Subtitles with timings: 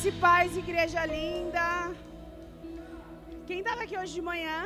[0.00, 1.64] Graça e paz, igreja linda.
[3.46, 4.58] Quem estava aqui hoje de manhã?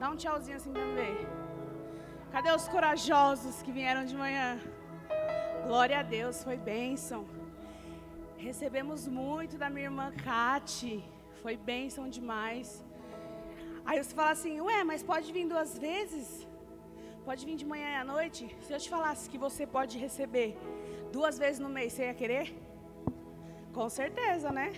[0.00, 1.18] Dá um tchauzinho assim ver.
[2.32, 4.48] Cadê os corajosos que vieram de manhã?
[5.64, 7.20] Glória a Deus, foi bênção.
[8.46, 10.96] Recebemos muito da minha irmã Kati.
[11.42, 12.84] Foi bênção demais.
[13.84, 16.26] Aí você fala assim, ué, mas pode vir duas vezes?
[17.28, 18.42] Pode vir de manhã e à noite?
[18.64, 20.58] Se eu te falasse que você pode receber
[21.12, 22.69] duas vezes no mês, você ia querer?
[23.72, 24.68] Com certeza, né?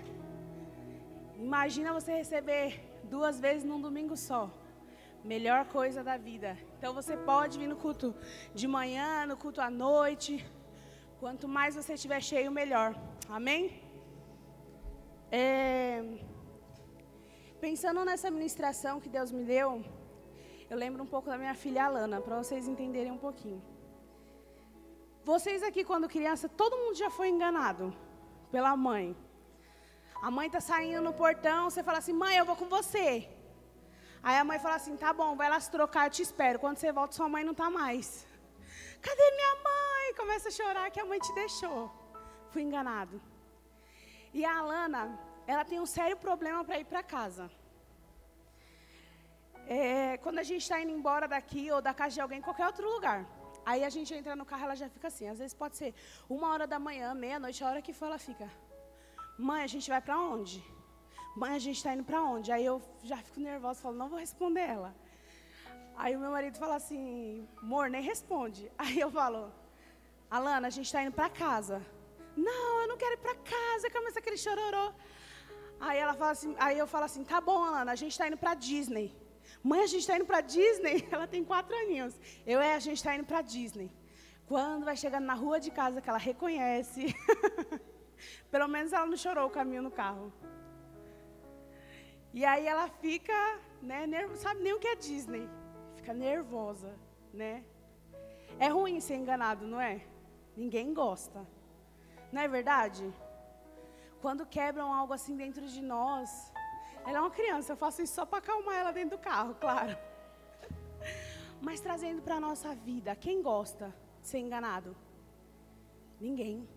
[1.39, 2.67] Imagina você receber
[3.05, 4.51] duas vezes num domingo só.
[5.25, 6.59] Melhor coisa da vida.
[6.77, 8.15] Então você pode vir no culto
[8.55, 10.45] de manhã, no culto à noite.
[11.21, 12.95] Quanto mais você estiver cheio, melhor.
[13.31, 13.83] Amém?
[15.31, 16.05] É...
[17.61, 19.83] Pensando nessa ministração que Deus me deu,
[20.69, 23.63] eu lembro um pouco da minha filha Alana, para vocês entenderem um pouquinho.
[25.25, 27.95] Vocês aqui, quando criança, todo mundo já foi enganado
[28.55, 29.07] pela mãe.
[30.27, 33.09] A mãe tá saindo no portão, você fala assim, mãe, eu vou com você.
[34.23, 36.61] Aí a mãe fala assim, tá bom, vai lá se trocar, eu te espero.
[36.65, 38.07] Quando você volta, sua mãe não tá mais.
[39.07, 40.15] Cadê minha mãe?
[40.21, 41.81] Começa a chorar que a mãe te deixou.
[42.53, 43.21] Fui enganado.
[44.33, 45.03] E a Alana,
[45.53, 47.51] ela tem um sério problema para ir para casa.
[49.67, 52.89] É, quando a gente está indo embora daqui ou da casa de alguém, qualquer outro
[52.95, 53.21] lugar.
[53.65, 55.29] Aí a gente entra no carro, ela já fica assim.
[55.29, 55.95] Às vezes pode ser
[56.29, 58.51] uma hora da manhã, meia-noite, a hora que for, ela fica.
[59.39, 60.63] Mãe, a gente vai para onde?
[61.37, 62.51] Mãe, a gente está indo para onde?
[62.53, 64.95] Aí eu já fico nervosa, falo, não vou responder ela.
[65.97, 68.71] Aí o meu marido fala assim, amor, nem responde.
[68.77, 69.53] Aí eu falo,
[70.31, 71.85] Alana, a gente está indo para casa.
[72.37, 74.93] Não, eu não quero ir para casa, começa aquele chororô.
[75.81, 78.37] Aí ela fala assim, aí eu falo assim, tá bom, Alana, a gente está indo
[78.37, 79.15] para Disney.
[79.63, 81.07] Mãe, a gente está indo para Disney.
[81.11, 82.19] Ela tem quatro aninhos.
[82.47, 83.91] Eu é, a gente está indo para Disney.
[84.47, 87.15] Quando vai chegando na rua de casa, que ela reconhece.
[88.51, 90.33] Pelo menos ela não chorou o caminho no carro.
[92.35, 94.35] E aí ela fica, né, nerv...
[94.37, 95.49] sabe nem o que é Disney.
[95.95, 96.95] Fica nervosa,
[97.33, 97.65] né?
[98.59, 100.03] É ruim ser enganado, não é?
[100.57, 101.47] Ninguém gosta.
[102.33, 103.13] Não é verdade?
[104.21, 106.52] Quando quebram algo assim dentro de nós,
[107.05, 109.97] ela é uma criança, eu faço isso só para acalmar ela dentro do carro, claro.
[111.61, 114.97] Mas trazendo para a nossa vida, quem gosta de ser enganado?
[116.21, 116.69] Ninguém.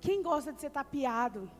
[0.00, 1.50] Quem gosta de ser tapeado?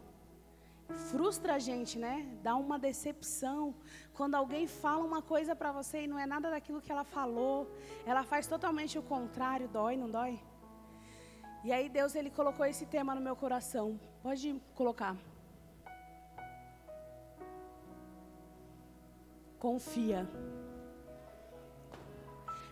[1.11, 2.29] Frustra a gente, né?
[2.43, 3.75] Dá uma decepção.
[4.13, 7.69] Quando alguém fala uma coisa para você e não é nada daquilo que ela falou,
[8.07, 10.39] ela faz totalmente o contrário, dói, não dói?
[11.65, 13.99] E aí Deus ele colocou esse tema no meu coração.
[14.23, 15.17] Pode colocar.
[19.65, 20.21] Confia.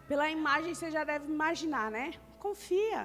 [0.07, 2.13] Pela imagem você já deve imaginar, né?
[2.39, 3.01] Confia.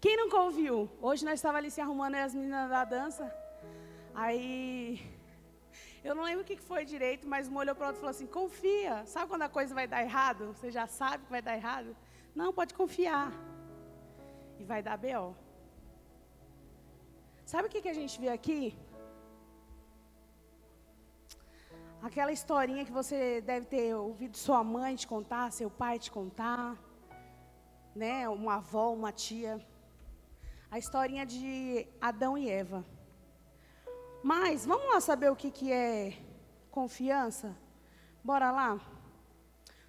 [0.00, 0.90] Quem não conviu?
[1.00, 3.24] Hoje nós estávamos ali se arrumando as meninas da dança.
[4.12, 5.00] Aí
[6.02, 8.16] eu não lembro o que foi direito, mas um olhou para o outro e falou
[8.16, 9.06] assim: confia.
[9.06, 10.52] Sabe quando a coisa vai dar errado?
[10.54, 11.96] Você já sabe que vai dar errado?
[12.34, 13.30] Não, pode confiar.
[14.58, 15.32] E vai dar B.O.
[17.52, 18.76] Sabe o que, que a gente vê aqui?
[22.02, 26.76] Aquela historinha que você deve ter ouvido sua mãe te contar, seu pai te contar,
[27.94, 28.28] né?
[28.28, 29.64] Uma avó, uma tia.
[30.68, 32.84] A historinha de Adão e Eva.
[34.20, 36.18] Mas vamos lá saber o que, que é
[36.72, 37.56] confiança?
[38.24, 38.80] Bora lá?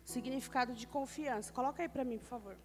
[0.06, 1.52] O significado de confiança.
[1.52, 2.58] Coloca aí para mim, por favor.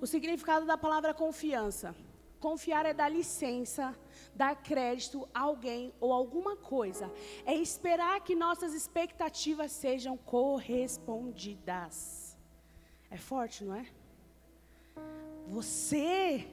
[0.00, 1.94] O significado da palavra confiança.
[2.40, 3.94] Confiar é dar licença,
[4.34, 7.12] dar crédito a alguém ou alguma coisa.
[7.44, 12.34] É esperar que nossas expectativas sejam correspondidas.
[13.10, 13.86] É forte, não é?
[15.48, 16.48] Você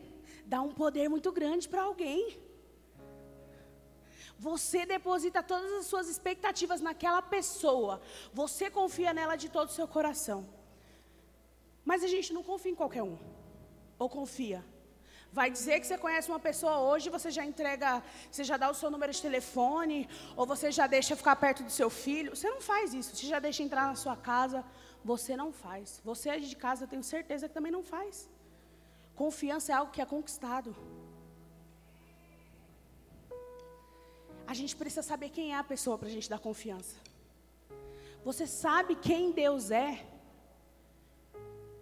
[0.46, 2.38] dá um poder muito grande para alguém.
[4.38, 8.02] Você deposita todas as suas expectativas naquela pessoa.
[8.34, 10.46] Você confia nela de todo o seu coração.
[11.86, 13.18] Mas a gente não confia em qualquer um.
[13.98, 14.66] Ou confia?
[15.40, 17.90] Vai dizer que você conhece uma pessoa hoje, você já entrega,
[18.32, 19.98] você já dá o seu número de telefone,
[20.36, 22.36] ou você já deixa ficar perto do seu filho.
[22.36, 23.10] Você não faz isso.
[23.16, 24.60] Você já deixa entrar na sua casa.
[25.12, 26.02] Você não faz.
[26.10, 28.28] Você de casa, eu tenho certeza que também não faz.
[29.24, 30.72] Confiança é algo que é conquistado.
[34.48, 36.96] A gente precisa saber quem é a pessoa para a gente dar confiança.
[38.30, 40.04] Você sabe quem Deus é?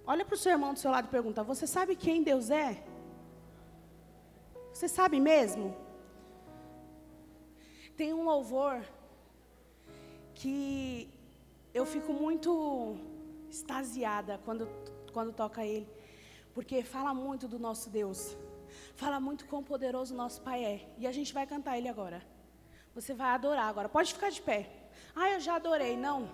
[0.05, 2.71] Olha para o seu irmão do seu lado e pergunta: Você sabe quem Deus é?
[4.75, 5.73] Você sabe mesmo?
[7.95, 8.83] Tem um louvor
[10.33, 11.09] que
[11.73, 12.97] eu fico muito
[13.49, 14.67] extasiada quando,
[15.13, 15.87] quando toca ele.
[16.53, 18.35] Porque fala muito do nosso Deus.
[18.95, 20.85] Fala muito quão poderoso nosso Pai é.
[20.97, 22.21] E a gente vai cantar Ele agora.
[22.93, 23.87] Você vai adorar agora.
[23.87, 24.69] Pode ficar de pé.
[25.15, 25.95] Ah, eu já adorei.
[25.95, 26.29] Não.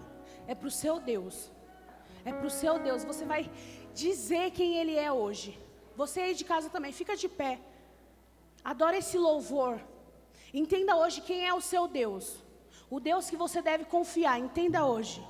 [0.48, 1.52] É para o seu Deus.
[2.26, 3.04] É para o seu Deus.
[3.04, 3.52] Você vai
[3.94, 5.60] dizer quem Ele é hoje.
[5.96, 6.92] Você aí de casa também.
[6.92, 7.60] Fica de pé.
[8.64, 9.82] Adora esse louvor.
[10.54, 12.38] Entenda hoje quem é o seu Deus.
[12.90, 14.40] O Deus que você deve confiar.
[14.40, 15.26] Entenda hoje.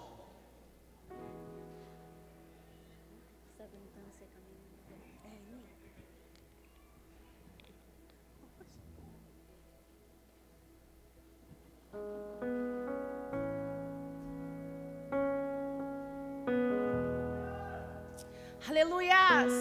[18.70, 19.52] Aleluias.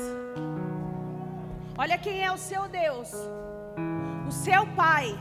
[1.76, 3.10] Olha quem é o seu Deus.
[4.30, 5.18] O seu Pai.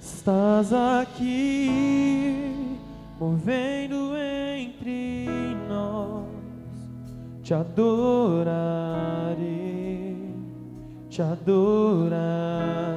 [0.00, 1.68] Estás aqui,
[3.20, 6.24] movendo entre nós,
[7.42, 8.56] te adorarei,
[11.10, 12.91] te adorarei.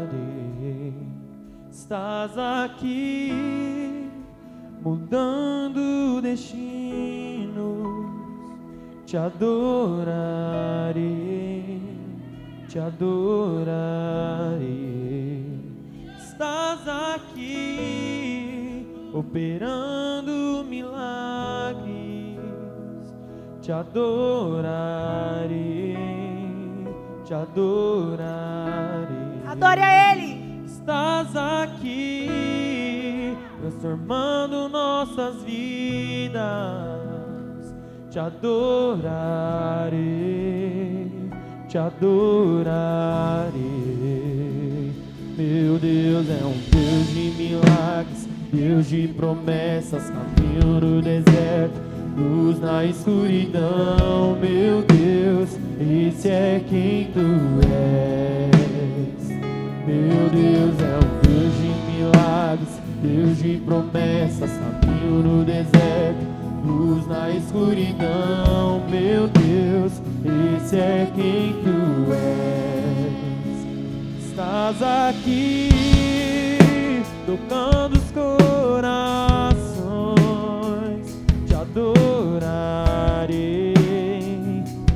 [1.86, 4.10] Estás aqui,
[4.82, 7.78] mudando destinos,
[9.06, 9.70] te adorarei,
[12.68, 14.26] te adorarei
[16.18, 21.86] estás aqui operando milagres,
[23.62, 24.76] te adorarei,
[27.24, 28.76] te adorarei.
[29.48, 30.15] Adore a Ele.
[30.86, 36.44] Estás aqui transformando nossas vidas,
[38.12, 39.98] te adorarei,
[41.68, 42.76] te adorarei.
[45.36, 51.82] Meu Deus é um Deus de milagres, Deus de promessas, caminho no deserto,
[52.16, 54.38] luz na escuridão.
[54.40, 57.26] Meu Deus, esse é quem tu
[57.74, 58.55] és.
[59.86, 66.26] Meu Deus é um Deus de milagres, Deus de promessas, caminho no deserto,
[66.66, 68.82] luz na escuridão.
[68.90, 70.02] Meu Deus,
[70.58, 72.56] esse é quem tu és
[74.36, 75.70] estás aqui
[77.26, 79.56] tocando os corações.
[81.48, 82.44] Te adorarei,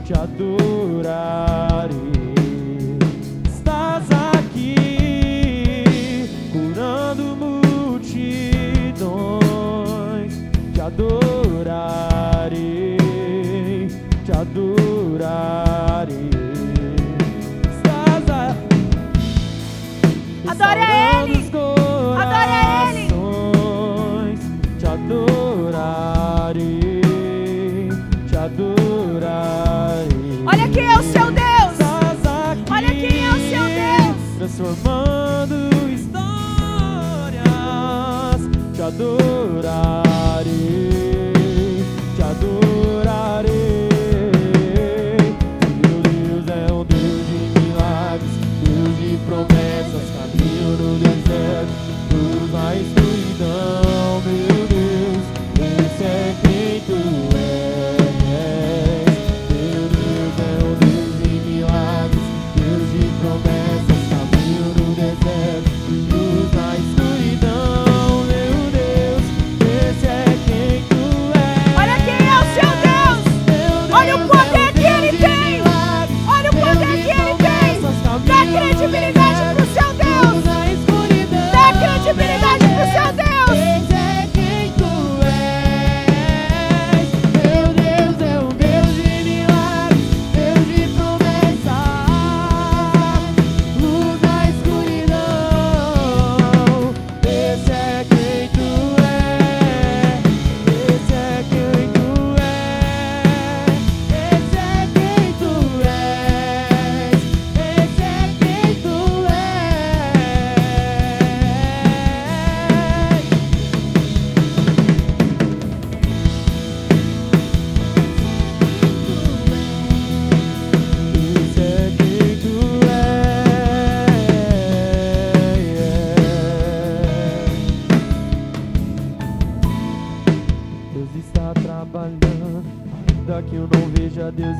[0.03, 2.08] te adorarei.
[14.49, 16.29] Adorarei.
[20.47, 21.37] Adore a Ele.
[22.17, 23.05] Adore a Ele.
[24.79, 26.61] Te adorarei,
[28.27, 30.09] te adorarei.
[30.45, 31.77] Olha quem é o seu Deus.
[32.71, 34.15] Olha quem é o seu Deus.
[34.37, 37.43] Transformando histórias,
[38.73, 40.08] te adorarei,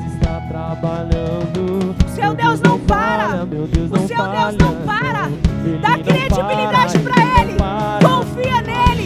[0.00, 1.90] Deus está trabalhando.
[2.14, 3.44] seu Deus não para.
[3.44, 5.30] O seu Deus não para.
[5.80, 7.56] Dá credibilidade para Ele.
[8.02, 9.02] Confia nele.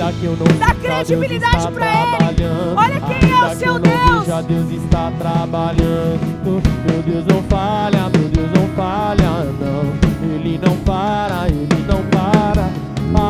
[0.58, 2.44] Dá credibilidade para Ele.
[2.76, 4.46] Olha quem é o seu Deus.
[4.46, 6.62] Deus está trabalhando.
[6.86, 10.34] Meu Deus não falha, meu Deus não falha, não.
[10.34, 12.70] Ele não para, ele não para.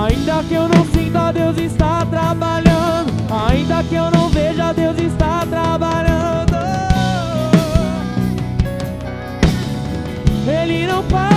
[0.06, 3.12] Ainda que eu não sinta, Deus está trabalhando.
[3.49, 5.24] Ainda que eu não veja, Deus está
[10.95, 11.34] Não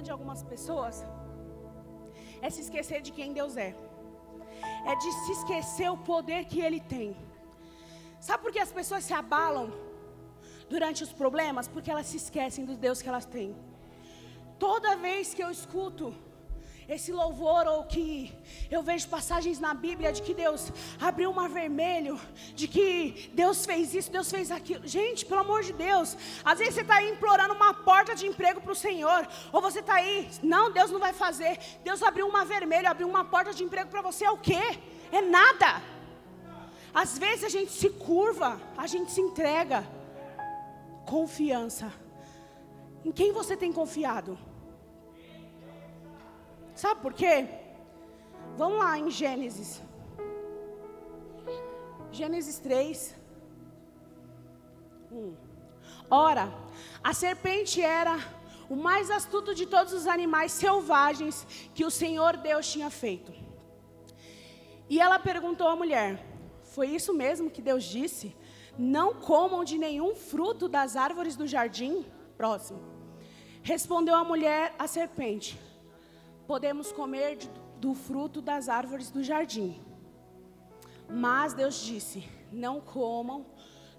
[0.00, 1.04] problema de algumas pessoas
[2.42, 3.74] é se esquecer de quem Deus é.
[4.90, 7.16] É de se esquecer o poder que Ele tem.
[8.20, 9.68] Sabe por que as pessoas se abalam
[10.68, 11.68] durante os problemas?
[11.68, 13.54] Porque elas se esquecem do Deus que elas têm.
[14.58, 16.14] Toda vez que eu escuto
[16.90, 18.36] esse louvor ou que
[18.68, 22.18] eu vejo passagens na Bíblia de que Deus abriu o mar vermelho,
[22.52, 24.84] de que Deus fez isso, Deus fez aquilo.
[24.88, 28.60] Gente, pelo amor de Deus, às vezes você está aí implorando uma porta de emprego
[28.60, 31.60] para o Senhor, ou você está aí, não, Deus não vai fazer.
[31.84, 34.80] Deus abriu um mar vermelho, abriu uma porta de emprego para você, é o quê?
[35.12, 35.80] É nada.
[36.92, 39.86] Às vezes a gente se curva, a gente se entrega.
[41.06, 41.92] Confiança.
[43.04, 44.36] Em quem você tem confiado?
[46.80, 47.46] Sabe por quê?
[48.56, 49.82] Vamos lá em Gênesis.
[52.10, 53.14] Gênesis 3.
[55.12, 55.34] 1.
[56.10, 56.50] Ora,
[57.04, 58.16] a serpente era
[58.70, 63.30] o mais astuto de todos os animais selvagens que o Senhor Deus tinha feito.
[64.88, 66.24] E ela perguntou à mulher:
[66.62, 68.34] Foi isso mesmo que Deus disse?
[68.78, 72.06] Não comam de nenhum fruto das árvores do jardim?
[72.38, 72.80] Próximo.
[73.62, 75.60] Respondeu a mulher à serpente:
[76.50, 77.38] Podemos comer
[77.76, 79.80] do fruto das árvores do jardim.
[81.08, 83.46] Mas Deus disse: Não comam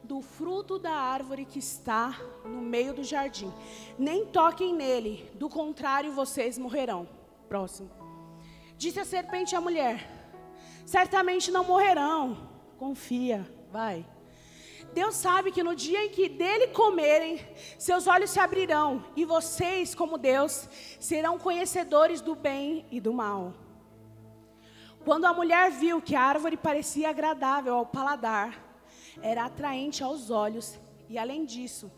[0.04, 3.50] do fruto da árvore que está no meio do jardim,
[3.98, 7.08] nem toquem nele, do contrário vocês morrerão.
[7.48, 7.90] Próximo.
[8.76, 10.06] Disse a serpente à mulher:
[10.86, 12.50] Certamente não morrerão.
[12.78, 14.06] Confia, vai.
[14.94, 17.40] Deus sabe que no dia em que dele comerem,
[17.78, 20.68] seus olhos se abrirão e vocês, como Deus,
[21.00, 23.54] serão conhecedores do bem e do mal.
[25.06, 28.64] Quando a mulher viu que a árvore parecia agradável ao paladar,
[29.22, 30.80] era atraente aos olhos
[31.10, 31.92] e, além disso,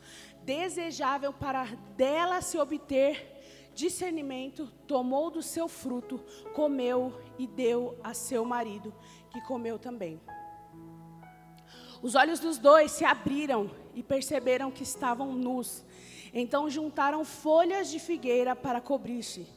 [0.43, 1.65] desejável para
[1.97, 3.31] dela se obter
[3.73, 6.23] discernimento, tomou do seu fruto,
[6.53, 8.93] comeu e deu a seu marido,
[9.31, 10.21] que comeu também.
[12.03, 15.86] Os olhos dos dois se abriram e perceberam que estavam nus.
[16.33, 19.48] Então juntaram folhas de figueira para cobrir-se.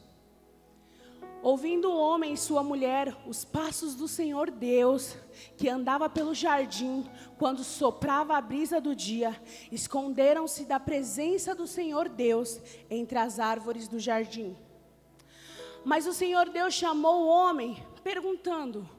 [1.43, 5.17] Ouvindo o homem e sua mulher os passos do Senhor Deus,
[5.57, 7.05] que andava pelo jardim
[7.37, 9.39] quando soprava a brisa do dia,
[9.69, 14.55] esconderam-se da presença do Senhor Deus entre as árvores do jardim.
[15.83, 18.89] Mas o Senhor Deus chamou o homem, perguntando: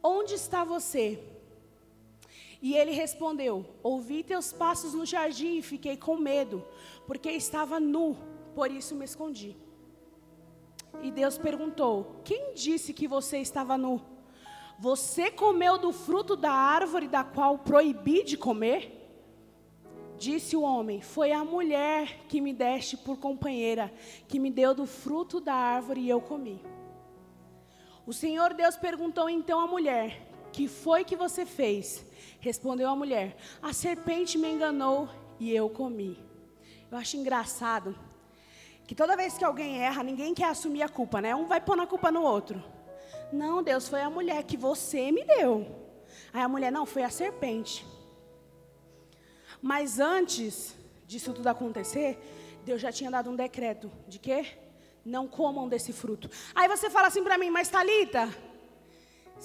[0.00, 1.31] Onde está você?
[2.62, 6.64] E ele respondeu: Ouvi teus passos no jardim e fiquei com medo,
[7.08, 8.16] porque estava nu,
[8.54, 9.56] por isso me escondi.
[11.02, 14.00] E Deus perguntou: Quem disse que você estava nu?
[14.78, 19.00] Você comeu do fruto da árvore da qual proibi de comer?
[20.16, 23.92] Disse o homem: Foi a mulher que me deste por companheira,
[24.28, 26.62] que me deu do fruto da árvore e eu comi.
[28.06, 32.11] O Senhor Deus perguntou então à mulher: Que foi que você fez?
[32.42, 35.08] Respondeu a mulher: A serpente me enganou
[35.38, 36.18] e eu comi.
[36.90, 37.96] Eu acho engraçado
[38.84, 41.34] que toda vez que alguém erra, ninguém quer assumir a culpa, né?
[41.36, 42.62] Um vai pôr a culpa no outro.
[43.32, 45.66] Não, Deus, foi a mulher que você me deu.
[46.32, 47.86] Aí a mulher, não, foi a serpente.
[49.62, 50.74] Mas antes
[51.06, 52.18] disso tudo acontecer,
[52.64, 54.46] Deus já tinha dado um decreto de quê?
[55.04, 56.28] Não comam desse fruto.
[56.56, 58.28] Aí você fala assim para mim, mas Talita,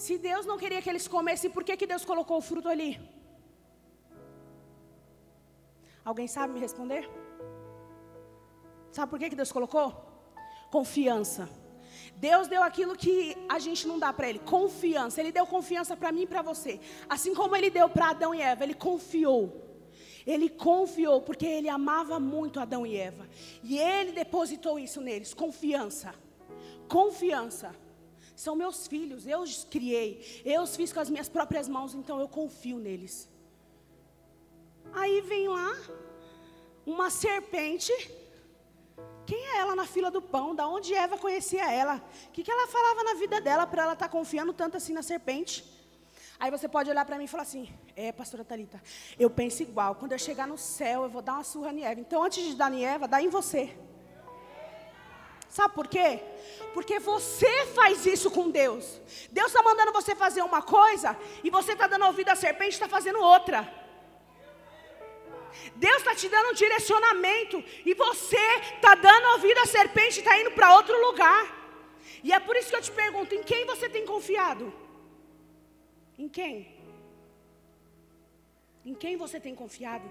[0.04, 2.92] se Deus não queria que eles comessem, por que, que Deus colocou o fruto ali?
[6.06, 7.10] Alguém sabe me responder?
[8.92, 9.88] Sabe por que, que Deus colocou?
[10.70, 11.50] Confiança.
[12.16, 15.20] Deus deu aquilo que a gente não dá para Ele, confiança.
[15.20, 16.80] Ele deu confiança para mim e para você.
[17.10, 19.64] Assim como Ele deu para Adão e Eva, Ele confiou.
[20.28, 23.28] Ele confiou porque ele amava muito Adão e Eva.
[23.64, 26.14] E ele depositou isso neles, confiança.
[26.88, 27.74] Confiança.
[28.44, 30.10] São meus filhos, eu os criei,
[30.46, 33.28] eu os fiz com as minhas próprias mãos, então eu confio neles.
[34.94, 35.72] Aí vem lá
[36.86, 37.92] uma serpente.
[39.26, 40.54] Quem é ela na fila do pão?
[40.54, 41.96] Da onde Eva conhecia ela?
[42.28, 44.94] O que, que ela falava na vida dela para ela estar tá confiando tanto assim
[44.94, 45.66] na serpente?
[46.40, 48.80] Aí você pode olhar para mim e falar assim: É, pastora Talita,
[49.18, 49.96] eu penso igual.
[49.96, 52.00] Quando eu chegar no céu, eu vou dar uma surra em Eva.
[52.00, 53.76] Então, antes de dar em Eva, dá em você.
[55.50, 56.20] Sabe por quê?
[56.74, 59.02] Porque você faz isso com Deus.
[59.32, 62.74] Deus está mandando você fazer uma coisa e você está dando ouvido à serpente e
[62.74, 63.68] está fazendo outra.
[65.76, 70.40] Deus está te dando um direcionamento e você está dando ouvido à serpente e está
[70.40, 71.58] indo para outro lugar.
[72.24, 74.74] E é por isso que eu te pergunto: em quem você tem confiado?
[76.18, 76.76] Em quem?
[78.86, 80.10] Em quem você tem confiado?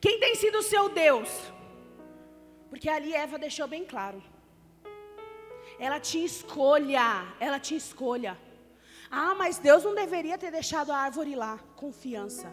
[0.00, 1.28] Quem tem sido o seu Deus?
[2.70, 4.22] Porque ali Eva deixou bem claro.
[5.78, 7.04] Ela tinha escolha,
[7.40, 8.38] ela tinha escolha.
[9.10, 11.58] Ah, mas Deus não deveria ter deixado a árvore lá.
[11.74, 12.52] Confiança.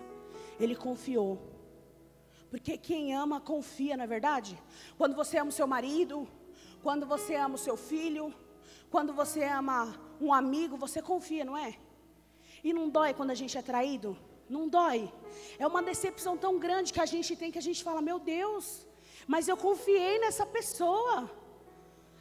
[0.60, 1.40] Ele confiou.
[2.50, 4.58] Porque quem ama, confia, não é verdade?
[4.98, 6.28] Quando você ama o seu marido,
[6.82, 8.34] quando você ama o seu filho,
[8.90, 11.78] quando você ama um amigo, você confia, não é?
[12.64, 14.18] E não dói quando a gente é traído?
[14.50, 15.14] Não dói.
[15.60, 18.87] É uma decepção tão grande que a gente tem que a gente fala: Meu Deus,
[19.28, 21.30] mas eu confiei nessa pessoa.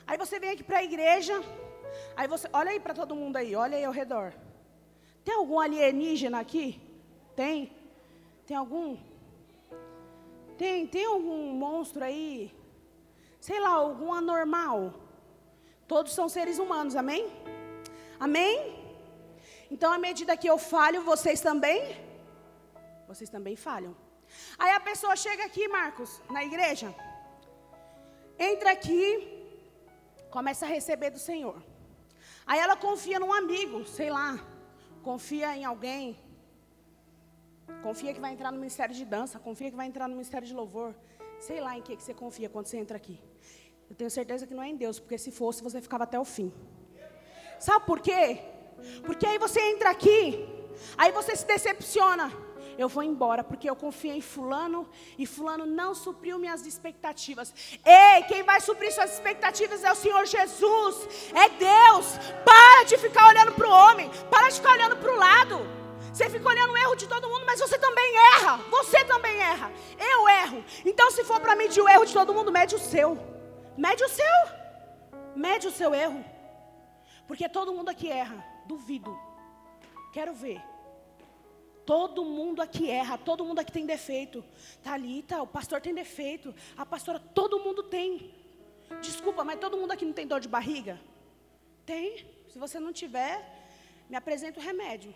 [0.07, 1.35] Aí você vem aqui para a igreja,
[2.17, 4.35] aí você, olha aí para todo mundo aí, olha aí ao redor.
[5.25, 6.81] Tem algum alienígena aqui?
[7.35, 7.73] Tem?
[8.47, 8.97] Tem algum?
[10.59, 12.55] Tem, tem algum monstro aí?
[13.41, 14.95] Sei lá, algum anormal?
[15.87, 17.31] Todos são seres humanos, amém?
[18.19, 18.85] Amém?
[19.71, 21.97] Então, à medida que eu falho, vocês também?
[23.07, 23.95] Vocês também falham.
[24.59, 26.95] Aí a pessoa chega aqui, Marcos, na igreja,
[28.39, 29.03] entra aqui,
[30.31, 31.63] começa a receber do Senhor.
[32.47, 34.39] Aí ela confia num amigo, sei lá,
[35.03, 36.19] confia em alguém,
[37.83, 40.55] confia que vai entrar no ministério de dança, confia que vai entrar no ministério de
[40.55, 40.95] louvor,
[41.41, 43.21] sei lá em que, que você confia quando você entra aqui.
[43.91, 46.25] Eu tenho certeza que não é em Deus, porque se fosse, você ficava até o
[46.25, 46.53] fim.
[47.59, 48.41] Sabe por quê?
[49.05, 50.47] Porque aí você entra aqui,
[50.97, 52.46] aí você se decepciona.
[52.79, 57.55] Eu vou embora porque eu confiei em Fulano e Fulano não supriu minhas expectativas.
[57.85, 62.19] Ei, quem vai suprir suas expectativas é o Senhor Jesus, é Deus.
[62.45, 65.77] Para de ficar olhando para o homem, para de ficar olhando para o lado.
[66.13, 68.57] Você fica olhando o erro de todo mundo, mas você também erra.
[68.71, 69.71] Você também erra.
[69.99, 70.65] Eu erro.
[70.85, 73.19] Então, se for para medir o erro de todo mundo, mede o seu.
[73.77, 74.37] Mede o seu.
[75.35, 76.25] Mede o seu erro.
[77.27, 78.43] Porque todo mundo aqui erra.
[78.65, 79.15] Duvido.
[80.11, 80.63] Quero ver.
[81.87, 84.45] Todo mundo aqui erra, todo mundo aqui tem defeito.
[84.83, 86.53] Talita, o pastor tem defeito.
[86.77, 88.35] A pastora, todo mundo tem.
[89.01, 91.01] Desculpa, mas todo mundo aqui não tem dor de barriga?
[91.85, 92.27] Tem.
[92.49, 93.37] Se você não tiver,
[94.11, 95.15] me apresenta o remédio.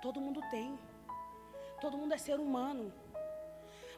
[0.00, 0.78] Todo mundo tem.
[1.80, 2.92] Todo mundo é ser humano.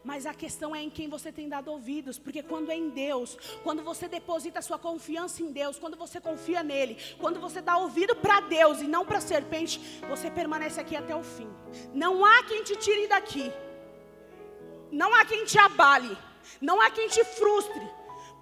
[0.05, 3.39] Mas a questão é em quem você tem dado ouvidos, porque quando é em Deus,
[3.63, 8.15] quando você deposita sua confiança em Deus, quando você confia nele, quando você dá ouvido
[8.15, 11.49] para Deus e não para a serpente, você permanece aqui até o fim.
[11.95, 13.51] Não há quem te tire daqui.
[14.93, 16.17] Não há quem te abale.
[16.61, 17.89] Não há quem te frustre.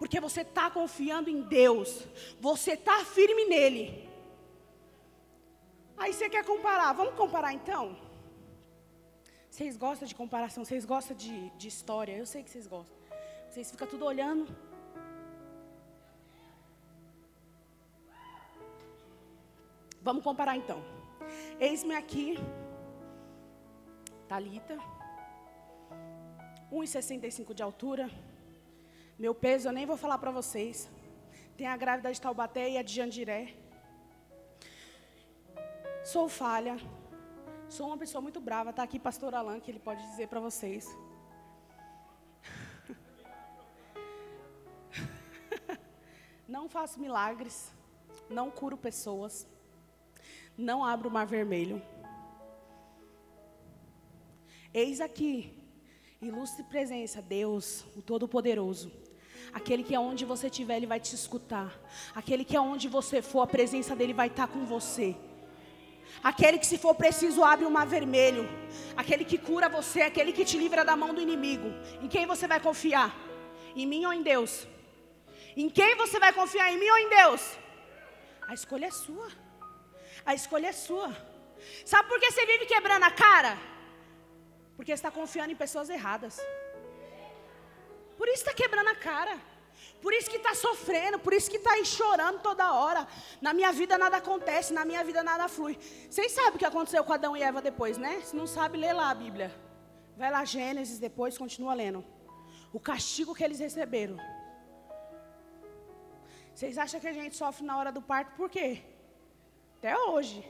[0.01, 2.07] Porque você está confiando em Deus.
[2.41, 4.11] Você está firme nele.
[5.97, 6.93] Aí você quer comparar.
[6.93, 7.97] Vamos comparar então?
[9.53, 12.97] Vocês gostam de comparação, vocês gostam de, de história, eu sei que vocês gostam.
[13.51, 14.47] Vocês ficam tudo olhando.
[20.01, 20.83] Vamos comparar então.
[21.61, 22.39] Eis-me aqui,
[24.27, 24.79] Talita,
[26.73, 28.11] 1,65 de altura.
[29.19, 30.89] Meu peso eu nem vou falar para vocês.
[31.59, 33.53] Tem a grávida de Taubaté e a de Jandiré.
[36.03, 36.79] Sou falha,
[37.75, 38.69] Sou uma pessoa muito brava.
[38.69, 40.95] Está aqui pastor Alan, que ele pode dizer para vocês.
[46.47, 47.73] Não faço milagres.
[48.29, 49.47] Não curo pessoas.
[50.55, 51.81] Não abro o mar vermelho.
[54.75, 55.59] Eis aqui,
[56.21, 58.93] ilustre presença, Deus, o Todo-Poderoso.
[59.51, 61.73] Aquele que aonde você estiver, Ele vai te escutar.
[62.15, 65.17] Aquele que aonde você for, a presença dEle vai estar com você.
[66.23, 68.49] Aquele que, se for preciso, abre o mar vermelho.
[68.97, 71.69] Aquele que cura você, aquele que te livra da mão do inimigo.
[72.01, 73.15] Em quem você vai confiar?
[73.75, 74.67] Em mim ou em Deus?
[75.57, 76.73] Em quem você vai confiar?
[76.73, 77.43] Em mim ou em Deus?
[78.47, 79.29] A escolha é sua.
[80.25, 81.11] A escolha é sua.
[81.85, 83.59] Sabe por que você vive quebrando a cara?
[84.77, 86.41] Porque está confiando em pessoas erradas.
[88.17, 89.37] Por isso está quebrando a cara.
[90.03, 93.07] Por isso que está sofrendo, por isso que está aí chorando toda hora.
[93.41, 95.79] Na minha vida nada acontece, na minha vida nada flui.
[96.11, 98.21] Vocês sabem o que aconteceu com Adão e Eva depois, né?
[98.21, 99.55] Se não sabe, lê lá a Bíblia.
[100.17, 102.05] Vai lá, Gênesis, depois continua lendo.
[102.73, 104.17] O castigo que eles receberam.
[106.53, 108.83] Vocês acham que a gente sofre na hora do parto por quê?
[109.79, 110.45] Até hoje.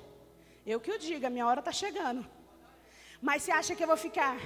[0.64, 2.26] Eu que o diga, minha hora está chegando.
[3.20, 4.36] Mas você acha que eu vou ficar?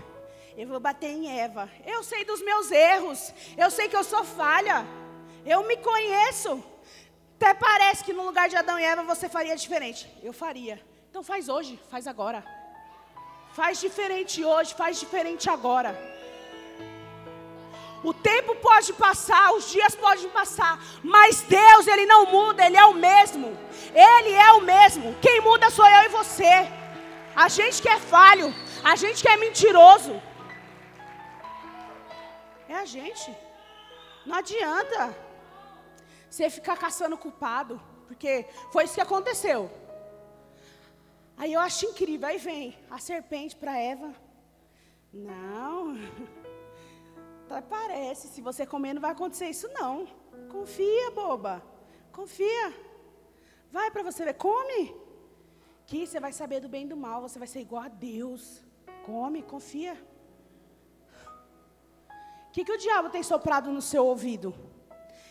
[0.57, 1.69] Eu vou bater em Eva.
[1.85, 3.33] Eu sei dos meus erros.
[3.59, 4.87] Eu sei que eu sou falha.
[5.45, 6.65] Eu me conheço.
[7.37, 10.11] Até parece que no lugar de Adão e Eva você faria diferente.
[10.23, 10.81] Eu faria.
[11.11, 12.43] Então faz hoje, faz agora.
[13.53, 15.95] Faz diferente hoje, faz diferente agora.
[18.03, 22.85] O tempo pode passar, os dias podem passar, mas Deus, Ele não muda, Ele é
[22.87, 23.49] o mesmo.
[23.95, 25.15] Ele é o mesmo.
[25.21, 26.69] Quem muda sou eu e você.
[27.35, 30.23] A gente que é falho, a gente que é mentiroso.
[32.87, 33.37] Gente.
[34.25, 35.15] Não adianta
[36.31, 39.71] você ficar caçando culpado, porque foi isso que aconteceu.
[41.37, 44.15] Aí eu acho incrível, aí vem a serpente para Eva.
[45.13, 45.97] Não,
[47.69, 50.07] parece, se você comer não vai acontecer isso não.
[50.51, 51.63] Confia, boba,
[52.13, 52.73] confia.
[53.71, 54.95] Vai para você ver, come.
[55.87, 58.63] Que você vai saber do bem e do mal, você vai ser igual a Deus.
[59.05, 59.97] Come, confia.
[62.57, 64.49] O que, que o diabo tem soprado no seu ouvido?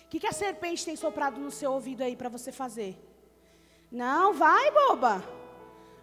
[0.03, 2.95] O que, que a serpente tem soprado no seu ouvido aí para você fazer?
[3.91, 5.23] Não, vai, boba.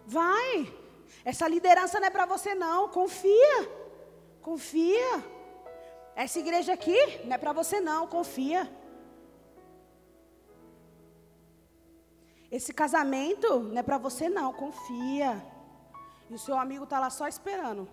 [0.05, 0.69] Vai.
[1.23, 2.89] Essa liderança não é para você, não.
[2.89, 3.71] Confia.
[4.41, 5.23] Confia.
[6.13, 8.05] Essa igreja aqui não é para você, não.
[8.05, 8.69] Confia.
[12.51, 14.51] Esse casamento não é para você, não.
[14.51, 15.41] Confia.
[16.29, 17.87] E o seu amigo está lá só esperando.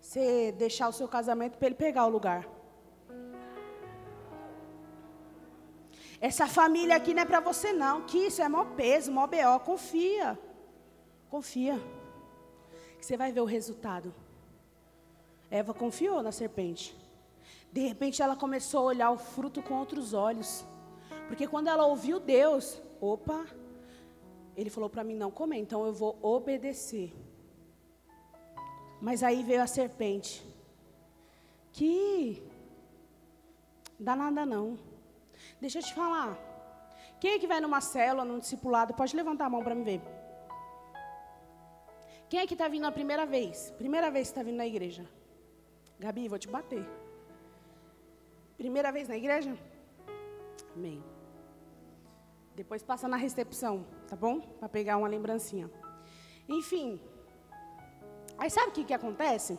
[0.00, 2.48] Você deixar o seu casamento para ele pegar o lugar.
[6.20, 8.02] Essa família aqui não é para você, não.
[8.06, 9.64] Que isso é maior peso, maior BO.
[9.64, 10.38] Confia.
[11.28, 11.78] Confia.
[12.98, 14.14] Que você vai ver o resultado.
[15.50, 16.96] Eva confiou na serpente.
[17.72, 20.64] De repente ela começou a olhar o fruto com outros olhos.
[21.28, 23.44] Porque quando ela ouviu Deus, opa,
[24.56, 27.12] ele falou para mim não comer, então eu vou obedecer.
[29.00, 30.44] Mas aí veio a serpente.
[31.72, 32.42] Que
[33.98, 34.78] dá nada não.
[35.60, 36.36] Deixa eu te falar.
[37.20, 40.00] Quem é que vai numa célula, num discipulado, pode levantar a mão para me ver.
[42.28, 43.70] Quem é que está vindo a primeira vez?
[43.78, 45.06] Primeira vez que está vindo na igreja.
[45.98, 46.84] Gabi, vou te bater.
[48.56, 49.56] Primeira vez na igreja?
[50.74, 51.02] Amém.
[52.54, 54.40] Depois passa na recepção, tá bom?
[54.40, 55.70] Para pegar uma lembrancinha.
[56.48, 57.00] Enfim.
[58.38, 59.58] Aí sabe o que, que acontece?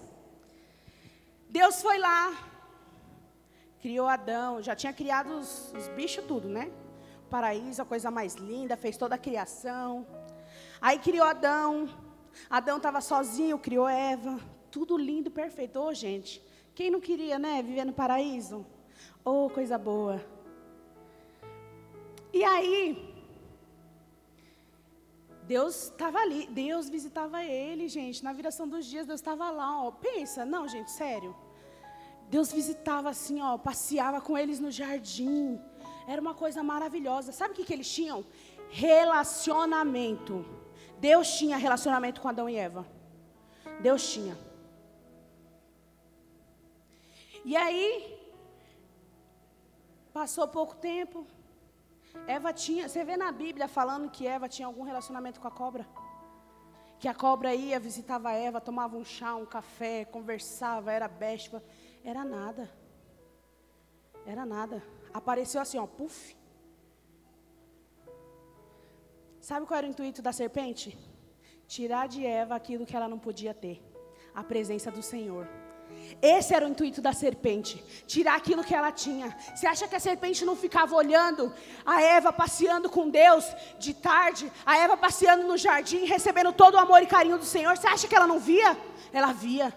[1.49, 2.33] Deus foi lá,
[3.81, 6.71] criou Adão, já tinha criado os, os bichos tudo, né?
[7.29, 10.05] Paraíso, a coisa mais linda, fez toda a criação.
[10.79, 11.89] Aí criou Adão.
[12.49, 14.39] Adão estava sozinho, criou Eva.
[14.69, 15.79] Tudo lindo, perfeito.
[15.79, 16.41] Ô, oh, gente,
[16.75, 18.65] quem não queria, né, viver no paraíso?
[19.25, 20.23] Oh, coisa boa.
[22.31, 23.16] E aí,
[25.47, 28.21] Deus estava ali, Deus visitava ele, gente.
[28.21, 29.91] Na viração dos dias, Deus estava lá, ó.
[29.91, 31.33] Pensa, não, gente, sério.
[32.29, 35.59] Deus visitava assim, ó, passeava com eles no jardim.
[36.05, 37.31] Era uma coisa maravilhosa.
[37.31, 38.25] Sabe o que, que eles tinham?
[38.69, 40.45] Relacionamento.
[40.99, 42.85] Deus tinha relacionamento com Adão e Eva.
[43.81, 44.37] Deus tinha.
[47.45, 48.19] E aí,
[50.11, 51.25] passou pouco tempo.
[52.25, 55.87] Eva tinha, você vê na Bíblia falando que Eva tinha algum relacionamento com a cobra?
[56.99, 61.63] Que a cobra ia, visitava Eva, tomava um chá, um café, conversava, era besta.
[62.03, 62.69] Era nada.
[64.25, 64.83] Era nada.
[65.13, 66.35] Apareceu assim, ó, puf.
[69.39, 70.97] Sabe qual era o intuito da serpente?
[71.67, 73.81] Tirar de Eva aquilo que ela não podia ter
[74.33, 75.47] a presença do Senhor.
[76.21, 79.35] Esse era o intuito da serpente, tirar aquilo que ela tinha.
[79.53, 81.53] Você acha que a serpente não ficava olhando
[81.85, 83.45] a Eva passeando com Deus
[83.77, 87.77] de tarde, a Eva passeando no jardim, recebendo todo o amor e carinho do Senhor?
[87.77, 88.75] Você acha que ela não via?
[89.13, 89.71] Ela via.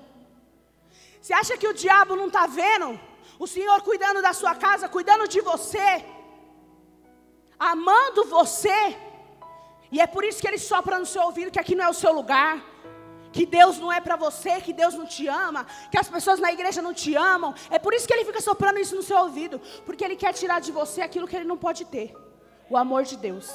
[1.20, 2.98] Você acha que o diabo não está vendo?
[3.38, 6.02] O Senhor cuidando da sua casa, cuidando de você,
[7.58, 8.96] amando você.
[9.92, 11.94] E é por isso que ele sopra no seu ouvido que aqui não é o
[11.94, 12.69] seu lugar
[13.32, 16.52] que Deus não é para você, que Deus não te ama, que as pessoas na
[16.52, 17.54] igreja não te amam.
[17.70, 20.60] É por isso que ele fica soprando isso no seu ouvido, porque ele quer tirar
[20.60, 22.14] de você aquilo que ele não pode ter
[22.68, 23.50] o amor de Deus.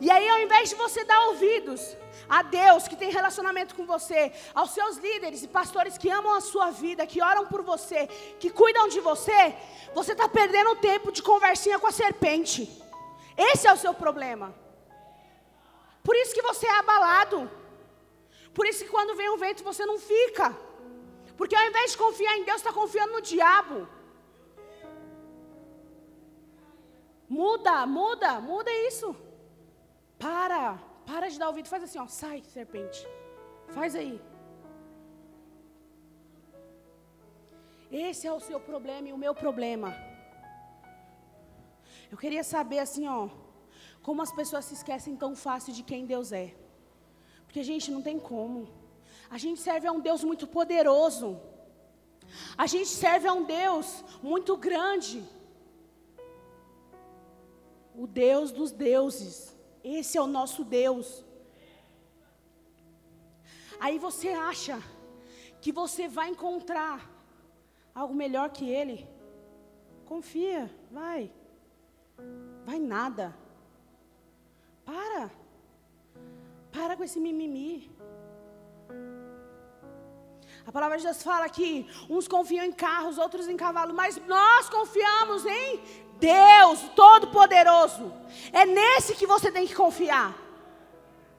[0.00, 1.96] E aí, ao invés de você dar ouvidos
[2.28, 6.40] a Deus que tem relacionamento com você, aos seus líderes e pastores que amam a
[6.40, 8.06] sua vida, que oram por você,
[8.38, 9.56] que cuidam de você,
[9.94, 12.70] você está perdendo tempo de conversinha com a serpente.
[13.36, 14.54] Esse é o seu problema.
[16.04, 17.50] Por isso que você é abalado.
[18.54, 20.56] Por isso que quando vem um vento você não fica.
[21.36, 23.86] Porque ao invés de confiar em Deus, está confiando no diabo.
[27.28, 29.14] Muda, muda, muda isso.
[30.18, 31.68] Para, para de dar ouvido.
[31.68, 33.06] Faz assim, ó, sai, serpente.
[33.68, 34.20] Faz aí.
[37.90, 39.94] Esse é o seu problema e o meu problema.
[42.10, 43.28] Eu queria saber assim, ó,
[44.02, 46.54] como as pessoas se esquecem tão fácil de quem Deus é.
[47.48, 48.68] Porque, gente, não tem como.
[49.30, 51.40] A gente serve a um Deus muito poderoso.
[52.56, 55.24] A gente serve a um Deus muito grande.
[57.96, 59.56] O Deus dos deuses.
[59.82, 61.24] Esse é o nosso Deus.
[63.80, 64.78] Aí você acha
[65.62, 67.10] que você vai encontrar
[67.94, 69.08] algo melhor que Ele.
[70.04, 71.32] Confia, vai.
[72.66, 73.34] Vai nada.
[74.84, 75.30] Para.
[76.78, 77.90] Para com esse mimimi.
[80.68, 81.68] A palavra de Deus fala que
[82.08, 85.80] uns confiam em carros, outros em cavalo, mas nós confiamos em
[86.20, 88.12] Deus Todo-Poderoso.
[88.52, 90.30] É nesse que você tem que confiar.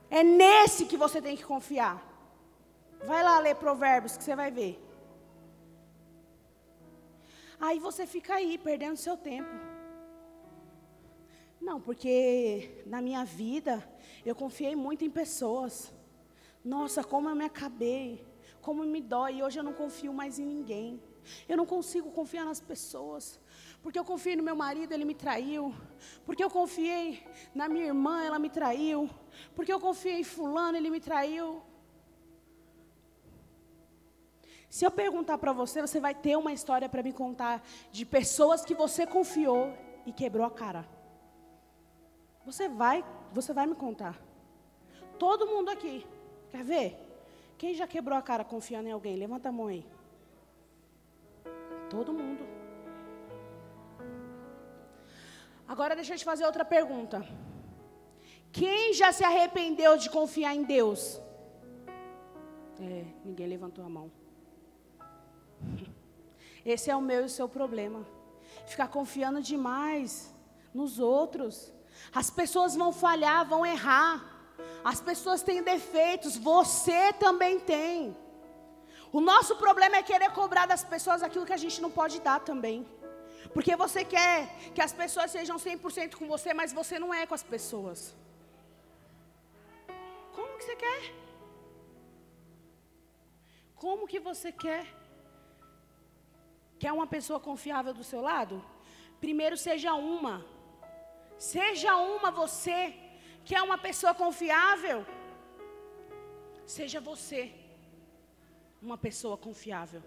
[0.09, 1.97] É nesse que você tem que confiar.
[3.05, 4.75] Vai lá ler Provérbios que você vai ver.
[7.61, 9.55] Aí você fica aí perdendo seu tempo.
[11.61, 13.73] Não, porque na minha vida
[14.29, 15.93] eu confiei muito em pessoas.
[16.63, 18.25] Nossa, como eu me acabei,
[18.61, 19.37] como me dói.
[19.37, 21.01] E hoje eu não confio mais em ninguém.
[21.47, 23.39] Eu não consigo confiar nas pessoas.
[23.81, 25.73] Porque eu confiei no meu marido, ele me traiu.
[26.25, 29.09] Porque eu confiei na minha irmã, ela me traiu.
[29.55, 31.61] Porque eu confiei em fulano, ele me traiu.
[34.69, 38.63] Se eu perguntar para você, você vai ter uma história para me contar de pessoas
[38.63, 39.73] que você confiou
[40.05, 40.98] e quebrou a cara.
[42.45, 44.19] Você vai, você vai me contar.
[45.17, 46.05] Todo mundo aqui.
[46.51, 47.09] Quer ver?
[47.57, 49.17] Quem já quebrou a cara confiando em alguém?
[49.17, 49.85] Levanta a mão aí.
[51.89, 52.47] Todo mundo.
[55.67, 57.25] Agora deixa eu te fazer outra pergunta.
[58.51, 61.21] Quem já se arrependeu de confiar em Deus?
[62.79, 64.11] É, ninguém levantou a mão.
[66.65, 68.05] Esse é o meu e o seu problema.
[68.65, 70.33] Ficar confiando demais
[70.73, 71.73] nos outros.
[72.13, 74.13] As pessoas vão falhar, vão errar.
[74.83, 78.15] As pessoas têm defeitos, você também tem.
[79.11, 82.39] O nosso problema é querer cobrar das pessoas aquilo que a gente não pode dar
[82.39, 82.87] também.
[83.53, 87.33] Porque você quer que as pessoas sejam 100% com você, mas você não é com
[87.33, 88.15] as pessoas.
[90.35, 91.01] Como que você quer?
[93.75, 94.85] Como que você quer?
[96.77, 98.63] Quer uma pessoa confiável do seu lado?
[99.19, 100.45] Primeiro seja uma.
[101.39, 102.93] Seja uma você,
[103.45, 105.05] que é uma pessoa confiável.
[106.65, 107.55] Seja você
[108.81, 110.01] uma pessoa confiável,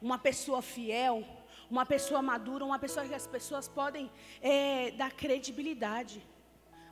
[0.00, 1.24] uma pessoa fiel,
[1.68, 6.22] uma pessoa madura, uma pessoa que as pessoas podem é, dar credibilidade.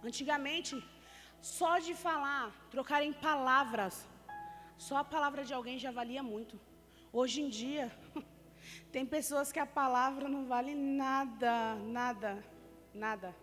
[0.02, 0.74] Antigamente,
[1.40, 4.06] só de falar, trocar em palavras,
[4.78, 6.58] só a palavra de alguém já valia muito.
[7.12, 7.90] Hoje em dia,
[8.90, 12.44] tem pessoas que a palavra não vale nada, nada,
[12.92, 13.34] nada.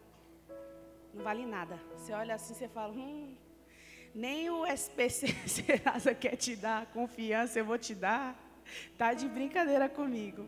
[1.18, 1.76] Não vale nada.
[1.96, 3.36] Você olha assim, você fala, hum,
[4.14, 8.28] nem o SPC Serasa quer te dar confiança, eu vou te dar.
[8.98, 10.48] Tá de brincadeira comigo.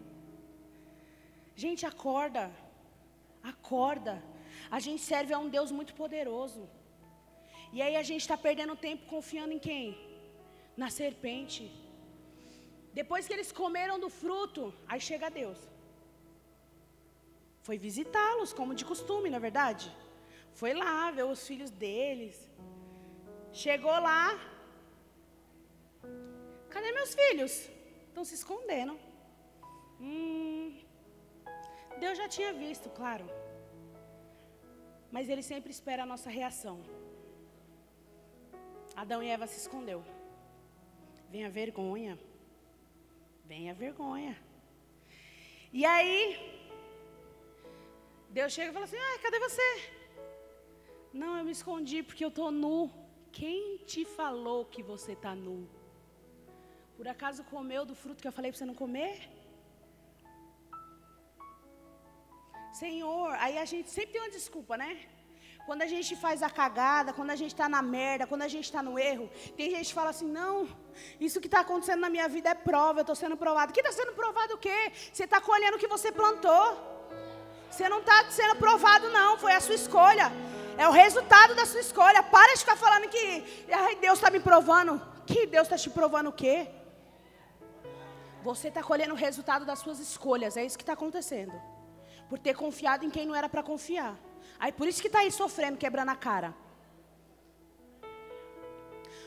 [1.55, 2.51] Gente, acorda.
[3.41, 4.15] Acorda.
[4.69, 6.69] A gente serve a um Deus muito poderoso.
[7.73, 9.97] E aí a gente está perdendo tempo confiando em quem?
[10.77, 11.63] Na serpente.
[12.93, 15.57] Depois que eles comeram do fruto, aí chega Deus.
[17.63, 19.91] Foi visitá-los, como de costume, na é verdade.
[20.59, 22.35] Foi lá ver os filhos deles.
[23.63, 24.25] Chegou lá.
[26.73, 27.51] Cadê meus filhos?
[28.07, 28.93] Estão se escondendo.
[30.01, 30.77] Hum,
[32.03, 33.25] Deus já tinha visto, claro.
[35.09, 36.77] Mas Ele sempre espera a nossa reação.
[39.03, 40.03] Adão e Eva se escondeu.
[41.29, 42.19] Vem a vergonha.
[43.45, 44.35] Vem a vergonha.
[45.71, 46.19] E aí,
[48.29, 49.98] Deus chega e fala assim: ah, cadê você?
[51.13, 52.91] Não, eu me escondi porque eu estou nu.
[53.31, 55.67] Quem te falou que você está nu?
[56.95, 59.29] Por acaso comeu do fruto que eu falei para você não comer?
[62.73, 65.07] Senhor, aí a gente sempre tem uma desculpa, né?
[65.65, 68.65] Quando a gente faz a cagada, quando a gente está na merda, quando a gente
[68.65, 70.67] está no erro, tem gente que fala assim: não,
[71.19, 73.73] isso que está acontecendo na minha vida é prova, eu estou sendo provado.
[73.73, 74.91] Que está sendo provado o quê?
[75.11, 76.65] Você está colhendo o que você plantou.
[77.69, 80.31] Você não está sendo provado, não, foi a sua escolha.
[80.83, 82.21] É o resultado da sua escolha.
[82.23, 84.93] Para de ficar falando que ai, Deus está me provando.
[85.25, 86.57] Que Deus está te provando o quê?
[88.41, 90.55] Você está colhendo o resultado das suas escolhas.
[90.55, 91.51] É isso que está acontecendo.
[92.29, 94.17] Por ter confiado em quem não era para confiar.
[94.57, 96.55] Aí por isso que está aí sofrendo, quebrando a cara.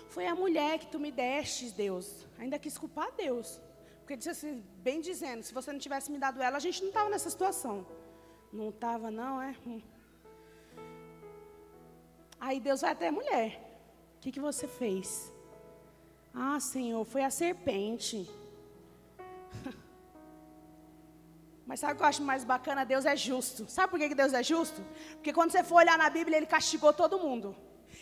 [0.08, 2.26] Foi a mulher que tu me deste, Deus.
[2.38, 3.60] Ainda quis culpar Deus.
[4.00, 6.88] Porque disse assim, bem dizendo, se você não tivesse me dado ela, a gente não
[6.88, 7.86] estava nessa situação.
[8.50, 9.54] Não estava, não, é?
[9.66, 9.82] Hum.
[12.46, 13.48] Aí Deus vai até a mulher.
[14.16, 15.32] O que, que você fez?
[16.34, 18.28] Ah, Senhor, foi a serpente.
[21.64, 22.84] Mas sabe o que eu acho mais bacana?
[22.84, 23.70] Deus é justo.
[23.70, 24.82] Sabe por que Deus é justo?
[25.12, 27.54] Porque quando você for olhar na Bíblia, Ele castigou todo mundo.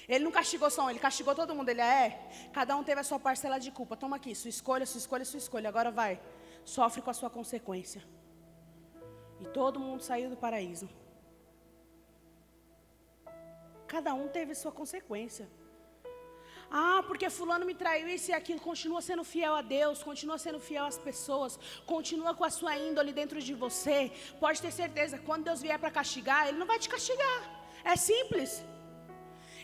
[0.09, 1.68] Ele não castigou só um, Ele castigou todo mundo.
[1.68, 2.07] Ele é,
[2.50, 3.94] cada um teve a sua parcela de culpa.
[3.94, 5.68] Toma aqui, sua escolha, sua escolha, sua escolha.
[5.68, 6.18] Agora vai,
[6.64, 8.03] sofre com a sua consequência.
[9.38, 10.88] E todo mundo saiu do paraíso.
[13.94, 15.46] Cada um teve sua consequência.
[16.81, 18.61] Ah, porque fulano me traiu isso e aquilo.
[18.70, 21.59] Continua sendo fiel a Deus, continua sendo fiel às pessoas,
[21.92, 23.98] continua com a sua índole dentro de você.
[24.44, 27.40] Pode ter certeza, quando Deus vier para castigar, Ele não vai te castigar.
[27.92, 28.53] É simples.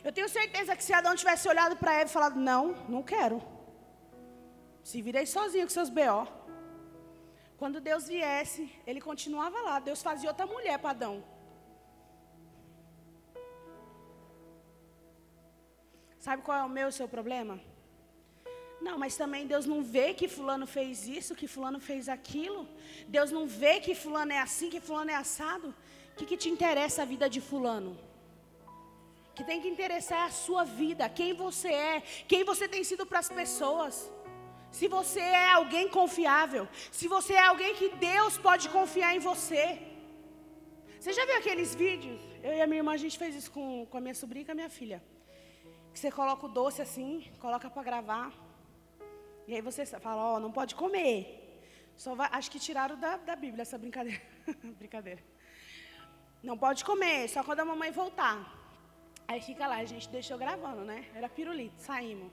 [0.06, 3.38] Eu tenho certeza que se Adão tivesse olhado para Eva e falado, não, não quero.
[4.82, 6.26] Se virei sozinho com seus B.O.
[7.60, 9.78] Quando Deus viesse, ele continuava lá.
[9.78, 11.35] Deus fazia outra mulher para Adão.
[16.26, 17.54] Sabe qual é o meu o seu problema?
[18.86, 22.62] Não, mas também Deus não vê que fulano fez isso, que fulano fez aquilo.
[23.16, 25.68] Deus não vê que fulano é assim, que fulano é assado.
[26.12, 27.92] O que, que te interessa a vida de fulano?
[29.36, 31.96] que tem que interessar é a sua vida, quem você é,
[32.30, 33.94] quem você tem sido para as pessoas.
[34.78, 36.64] Se você é alguém confiável,
[36.98, 39.64] se você é alguém que Deus pode confiar em você.
[40.98, 42.20] Você já viu aqueles vídeos?
[42.42, 44.48] Eu e a minha irmã, a gente fez isso com, com a minha sobrinha e
[44.48, 45.00] com a minha filha
[45.96, 48.30] que você coloca o doce assim, coloca para gravar.
[49.48, 51.18] E aí você fala, ó, oh, não pode comer.
[51.96, 54.20] Só vai, acho que tiraram da, da Bíblia essa brincadeira.
[54.80, 55.22] brincadeira.
[56.42, 58.36] Não pode comer, só quando a mamãe voltar.
[59.26, 61.06] Aí fica lá, a gente deixou gravando, né?
[61.14, 62.30] Era pirulito, saímos.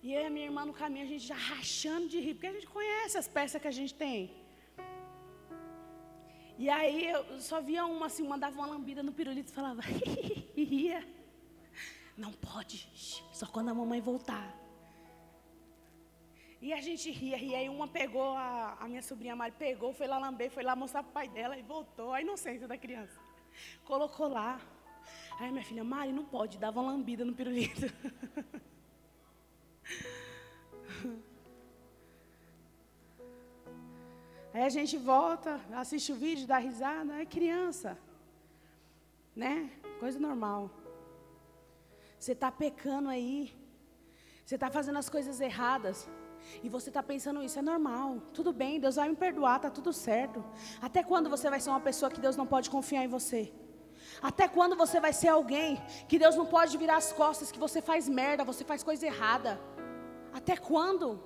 [0.00, 2.52] E e a minha irmã no caminho, a gente já rachando de rir, porque a
[2.52, 4.30] gente conhece as peças que a gente tem.
[6.56, 9.82] E aí eu só via uma assim, uma dava uma lambida no pirulito e falava,
[10.54, 11.15] ria.
[12.16, 12.88] Não pode,
[13.32, 14.54] só quando a mamãe voltar.
[16.60, 20.06] E a gente ria, e aí uma pegou, a, a minha sobrinha Mari pegou, foi
[20.06, 22.12] lá lamber, foi lá mostrar para o pai dela e voltou.
[22.12, 23.20] A inocência da criança.
[23.84, 24.58] Colocou lá.
[25.38, 27.86] Aí minha filha, Mari, não pode, dava uma lambida no pirulito.
[34.54, 37.98] Aí a gente volta, assiste o vídeo, dá risada, é criança.
[39.36, 39.70] Né?
[40.00, 40.70] Coisa normal.
[42.26, 43.56] Você está pecando aí.
[44.44, 46.08] Você está fazendo as coisas erradas.
[46.60, 48.20] E você está pensando isso, é normal.
[48.38, 50.44] Tudo bem, Deus vai me perdoar, está tudo certo.
[50.82, 53.52] Até quando você vai ser uma pessoa que Deus não pode confiar em você?
[54.20, 57.80] Até quando você vai ser alguém que Deus não pode virar as costas, que você
[57.80, 59.60] faz merda, você faz coisa errada?
[60.32, 61.22] Até quando?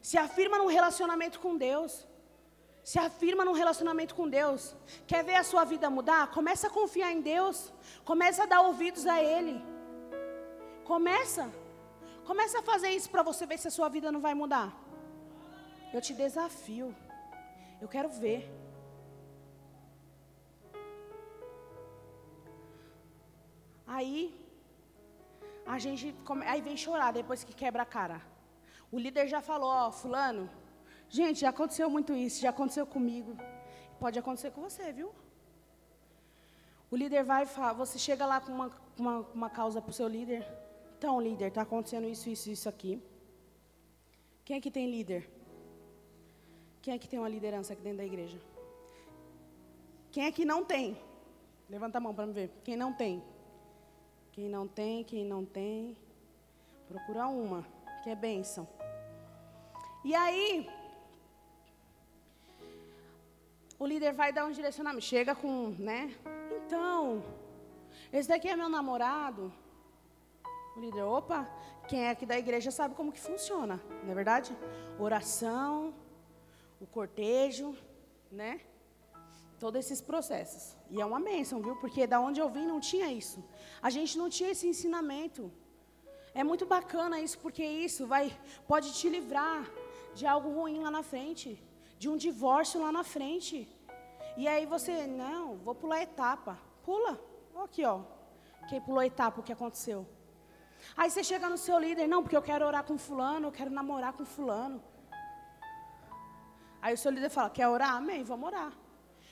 [0.00, 2.06] Se afirma num relacionamento com Deus.
[2.84, 4.76] Se afirma num relacionamento com Deus.
[5.04, 6.30] Quer ver a sua vida mudar?
[6.30, 7.72] Começa a confiar em Deus.
[8.04, 9.71] Começa a dar ouvidos a Ele.
[10.84, 11.50] Começa.
[12.24, 14.68] Começa a fazer isso para você ver se a sua vida não vai mudar.
[15.92, 16.94] Eu te desafio.
[17.80, 18.40] Eu quero ver.
[23.86, 24.18] Aí,
[25.66, 26.14] a gente,
[26.46, 28.20] aí vem chorar depois que quebra a cara.
[28.90, 30.48] O líder já falou, ó, fulano,
[31.08, 33.36] gente, já aconteceu muito isso, já aconteceu comigo.
[33.98, 35.14] Pode acontecer com você, viu?
[36.90, 39.94] O líder vai e fala, você chega lá com uma, uma, uma causa para o
[39.94, 40.46] seu líder.
[41.02, 43.02] Então, líder, está acontecendo isso, isso, isso aqui.
[44.44, 45.28] Quem é que tem líder?
[46.80, 48.38] Quem é que tem uma liderança aqui dentro da igreja?
[50.12, 50.96] Quem é que não tem?
[51.68, 52.52] Levanta a mão para me ver.
[52.62, 53.20] Quem não tem?
[54.30, 55.96] Quem não tem, quem não tem.
[56.86, 57.66] Procura uma,
[58.04, 58.68] que é bênção.
[60.04, 60.70] E aí,
[63.76, 65.04] o líder vai dar um direcionamento.
[65.04, 66.14] Chega com, né?
[66.64, 67.24] Então,
[68.12, 69.52] esse daqui é meu namorado.
[70.76, 71.48] O líder, opa,
[71.86, 74.56] quem é aqui da igreja sabe como que funciona, não é verdade?
[74.98, 75.94] Oração,
[76.80, 77.76] o cortejo,
[78.30, 78.60] né?
[79.60, 80.76] Todos esses processos.
[80.90, 81.76] E é uma bênção, viu?
[81.76, 83.44] Porque da onde eu vim não tinha isso.
[83.80, 85.52] A gente não tinha esse ensinamento.
[86.34, 89.70] É muito bacana isso, porque isso vai pode te livrar
[90.14, 91.62] de algo ruim lá na frente,
[91.98, 93.68] de um divórcio lá na frente.
[94.36, 96.58] E aí você, não, vou pular a etapa.
[96.82, 97.20] Pula.
[97.62, 98.00] Aqui, ó.
[98.68, 100.06] Quem pulou a etapa, o que aconteceu?
[100.96, 103.70] Aí você chega no seu líder, não, porque eu quero orar com fulano, eu quero
[103.70, 104.82] namorar com fulano.
[106.80, 107.94] Aí o seu líder fala, quer orar?
[107.94, 108.72] Amém, vamos orar.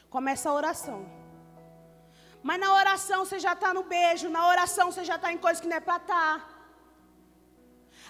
[0.09, 1.01] Começa a oração.
[2.43, 5.61] Mas na oração você já está no beijo, na oração você já está em coisa
[5.61, 6.35] que não é para estar.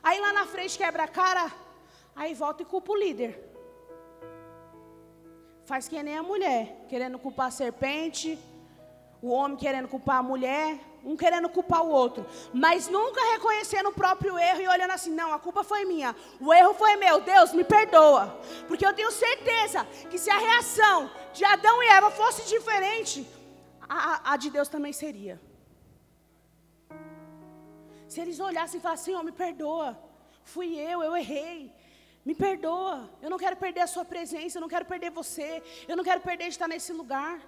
[0.03, 1.53] Aí lá na frente quebra a cara,
[2.15, 3.33] aí volta e culpa o líder.
[5.65, 8.39] Faz que nem a mulher, querendo culpar a serpente,
[9.23, 13.93] o homem querendo culpar a mulher, um querendo culpar o outro, mas nunca reconhecendo o
[13.93, 17.53] próprio erro e olhando assim: não, a culpa foi minha, o erro foi meu, Deus
[17.53, 18.39] me perdoa,
[18.69, 23.27] porque eu tenho certeza que se a reação de Adão e Eva fosse diferente,
[23.89, 25.41] a, a de Deus também seria.
[28.09, 29.99] Se eles olhassem e falassem: Senhor, me perdoa,
[30.43, 31.73] fui eu, eu errei.
[32.23, 35.97] Me perdoa, eu não quero perder a sua presença, eu não quero perder você, eu
[35.97, 37.41] não quero perder de estar nesse lugar.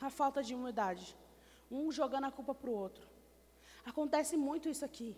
[0.00, 1.16] A falta de humildade
[1.70, 3.06] um jogando a culpa para o outro.
[3.84, 5.16] Acontece muito isso aqui.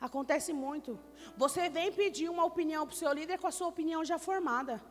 [0.00, 0.98] Acontece muito.
[1.36, 4.82] Você vem pedir uma opinião para o seu líder com a sua opinião já formada.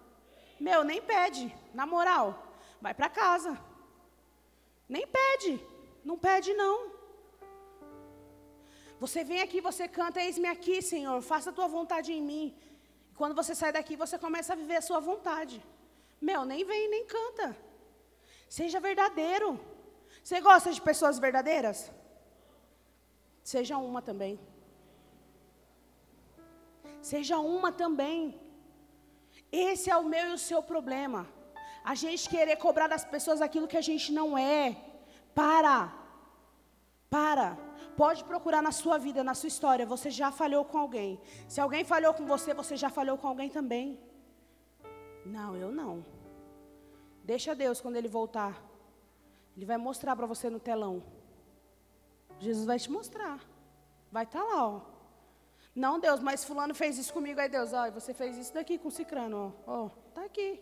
[0.60, 2.28] Meu, nem pede, na moral.
[2.82, 3.60] Vai para casa.
[4.88, 5.60] Nem pede.
[6.04, 6.92] Não pede, não.
[9.00, 12.58] Você vem aqui, você canta, eis-me aqui, Senhor, faça a tua vontade em mim.
[13.12, 15.62] E quando você sai daqui, você começa a viver a sua vontade.
[16.22, 17.58] Meu, nem vem, nem canta.
[18.48, 19.60] Seja verdadeiro.
[20.24, 21.92] Você gosta de pessoas verdadeiras?
[23.44, 24.40] Seja uma também.
[27.02, 28.40] Seja uma também.
[29.52, 31.28] Esse é o meu e o seu problema.
[31.84, 34.78] A gente querer cobrar das pessoas aquilo que a gente não é.
[35.36, 35.94] Para.
[37.10, 37.58] Para.
[37.98, 39.86] Pode procurar na sua vida, na sua história.
[39.86, 41.20] Você já falhou com alguém.
[41.50, 44.00] Se alguém falhou com você, você já falhou com alguém também.
[45.26, 46.06] Não, eu não.
[47.24, 48.73] Deixa Deus quando Ele voltar.
[49.56, 51.04] Ele vai mostrar para você no telão.
[52.40, 53.40] Jesus vai te mostrar.
[54.12, 54.82] Vai estar tá lá, ó.
[55.76, 57.40] Não, Deus, mas fulano fez isso comigo.
[57.40, 59.86] Aí Deus, ó, você fez isso daqui com o cicrano, ó.
[59.86, 60.62] Ó, tá aqui.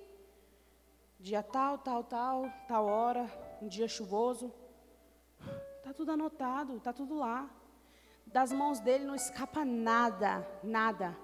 [1.20, 3.30] Dia tal, tal, tal, tal hora,
[3.62, 4.54] um dia chuvoso.
[5.84, 7.50] Tá tudo anotado, tá tudo lá.
[8.26, 11.18] Das mãos dele não escapa nada, nada.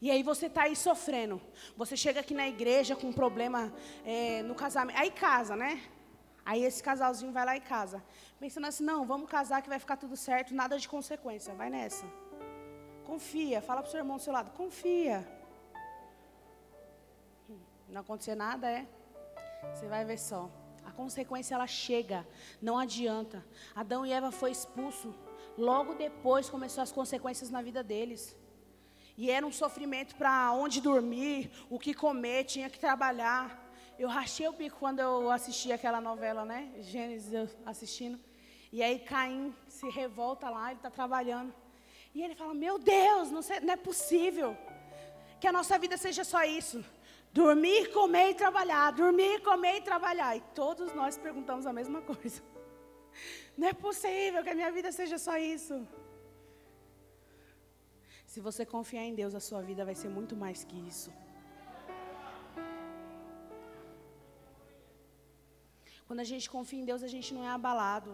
[0.00, 1.40] E aí você está aí sofrendo.
[1.76, 3.72] Você chega aqui na igreja com um problema
[4.04, 4.96] é, no casamento.
[4.96, 5.82] Aí casa, né?
[6.44, 8.02] Aí esse casalzinho vai lá e casa.
[8.38, 11.52] Pensando assim, não, vamos casar que vai ficar tudo certo, nada de consequência.
[11.54, 12.06] Vai nessa.
[13.04, 13.60] Confia.
[13.60, 14.50] Fala para o seu irmão do seu lado.
[14.52, 15.26] Confia.
[17.88, 18.86] Não acontecer nada, é?
[19.74, 20.48] Você vai ver só.
[20.84, 22.26] A consequência ela chega.
[22.62, 23.44] Não adianta.
[23.74, 25.14] Adão e Eva foi expulso.
[25.56, 28.36] Logo depois começou as consequências na vida deles.
[29.18, 33.68] E era um sofrimento para onde dormir, o que comer, tinha que trabalhar.
[33.98, 36.70] Eu rachei o bico quando eu assisti aquela novela, né?
[36.78, 38.16] Gênesis assistindo.
[38.70, 41.52] E aí Caim se revolta lá, ele está trabalhando.
[42.14, 44.56] E ele fala: Meu Deus, não, sei, não é possível
[45.40, 46.84] que a nossa vida seja só isso.
[47.32, 48.92] Dormir, comer e trabalhar.
[48.92, 50.36] Dormir, comer e trabalhar.
[50.36, 52.40] E todos nós perguntamos a mesma coisa.
[53.58, 55.84] Não é possível que a minha vida seja só isso.
[58.32, 61.10] Se você confiar em Deus, a sua vida vai ser muito mais que isso.
[66.06, 68.12] Quando a gente confia em Deus, a gente não é abalado.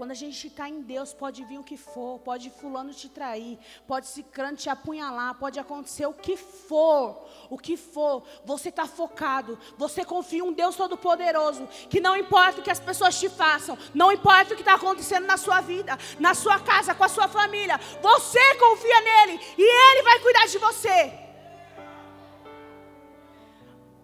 [0.00, 3.58] Quando a gente está em Deus, pode vir o que for, pode fulano te trair,
[3.86, 9.58] pode cicrano te apunhalar, pode acontecer o que for, o que for, você está focado,
[9.76, 13.76] você confia em um Deus Todo-Poderoso, que não importa o que as pessoas te façam,
[13.92, 17.28] não importa o que está acontecendo na sua vida, na sua casa, com a sua
[17.28, 21.12] família, você confia nele e ele vai cuidar de você.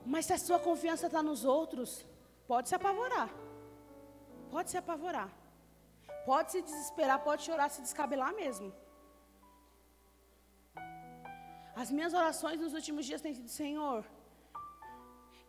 [0.04, 2.04] Mas se a sua confiança está nos outros,
[2.46, 3.30] pode se apavorar,
[4.50, 5.45] pode se apavorar.
[6.30, 8.68] Pode se desesperar, pode chorar, se descabelar mesmo.
[11.82, 14.00] As minhas orações nos últimos dias têm sido, Senhor,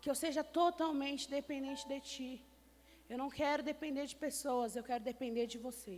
[0.02, 2.32] que eu seja totalmente dependente de Ti.
[3.12, 5.96] Eu não quero depender de pessoas, eu quero depender de você.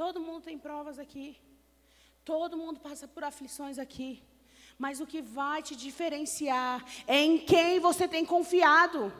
[0.00, 1.26] Todo mundo tem provas aqui.
[2.32, 4.10] Todo mundo passa por aflições aqui.
[4.78, 9.12] Mas o que vai te diferenciar é em quem você tem confiado.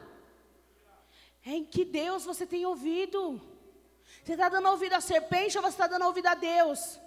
[1.45, 3.19] É em que Deus você tem ouvido.
[4.25, 6.99] Você está dando ouvido à serpente ou você está dando ouvido a Deus?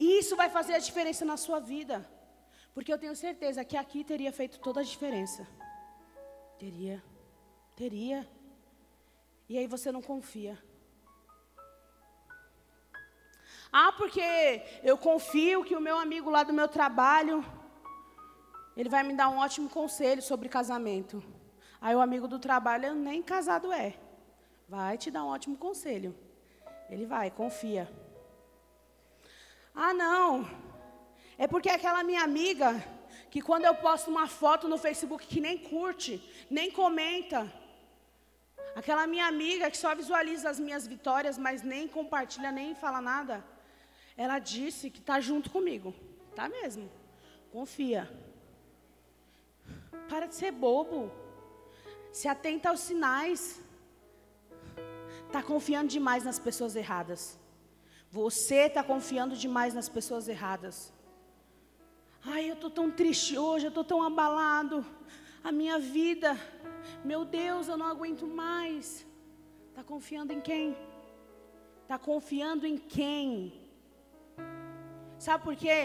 [0.00, 2.04] Isso vai fazer a diferença na sua vida.
[2.74, 5.46] Porque eu tenho certeza que aqui teria feito toda a diferença.
[6.58, 7.00] Teria.
[7.76, 8.28] Teria.
[9.48, 10.58] E aí você não confia.
[13.72, 17.44] Ah, porque eu confio que o meu amigo lá do meu trabalho,
[18.76, 21.22] ele vai me dar um ótimo conselho sobre casamento.
[21.80, 24.00] Aí o amigo do trabalho nem casado é.
[24.68, 26.14] Vai te dar um ótimo conselho.
[26.88, 27.90] Ele vai, confia.
[29.74, 30.48] Ah, não.
[31.36, 32.82] É porque aquela minha amiga,
[33.30, 36.12] que quando eu posto uma foto no Facebook que nem curte,
[36.50, 37.52] nem comenta.
[38.74, 43.44] Aquela minha amiga que só visualiza as minhas vitórias, mas nem compartilha, nem fala nada.
[44.16, 45.94] Ela disse que está junto comigo.
[46.34, 46.90] Tá mesmo.
[47.52, 48.10] Confia.
[50.08, 51.10] Para de ser bobo.
[52.12, 53.60] Se atenta aos sinais
[55.34, 57.22] está confiando demais nas pessoas erradas.
[58.18, 60.92] Você está confiando demais nas pessoas erradas.
[62.24, 64.86] Ai, eu estou tão triste hoje, eu estou tão abalado.
[65.42, 66.38] A minha vida,
[67.04, 69.04] meu Deus, eu não aguento mais.
[69.70, 70.76] Está confiando em quem?
[71.82, 73.28] Está confiando em quem?
[75.18, 75.80] Sabe por quê?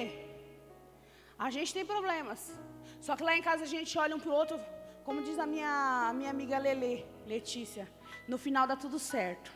[1.40, 2.54] A gente tem problemas.
[3.02, 4.60] Só que lá em casa a gente olha um para o outro,
[5.04, 7.88] como diz a minha, a minha amiga Lele, Letícia
[8.32, 9.50] no final dá tudo certo.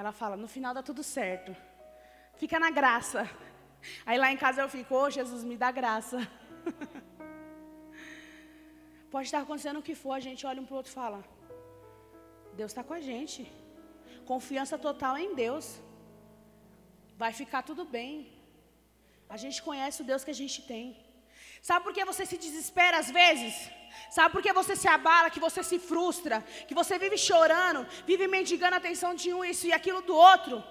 [0.00, 1.50] Ela fala, no final dá tudo certo.
[2.40, 3.20] Fica na graça.
[4.06, 6.18] Aí lá em casa eu fico, oh, Jesus, me dá graça.
[9.10, 11.18] Pode estar acontecendo o que for, a gente olha um para o outro e fala,
[12.60, 13.40] Deus está com a gente.
[14.32, 15.66] Confiança total em Deus.
[17.22, 18.12] Vai ficar tudo bem.
[19.28, 20.84] A gente conhece o Deus que a gente tem.
[21.68, 23.54] Sabe por que você se desespera às vezes?
[24.10, 28.26] Sabe por que você se abala, que você se frustra, que você vive chorando, vive
[28.26, 30.62] mendigando a atenção de um, isso e aquilo do outro?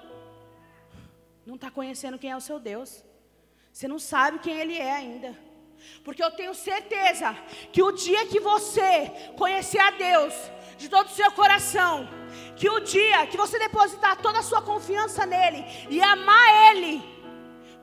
[1.46, 3.04] Não está conhecendo quem é o seu Deus.
[3.72, 5.38] Você não sabe quem Ele é ainda.
[6.04, 7.34] Porque eu tenho certeza
[7.72, 10.34] que o dia que você conhecer a Deus
[10.78, 12.08] de todo o seu coração,
[12.56, 17.04] que o dia que você depositar toda a sua confiança nele e amar Ele,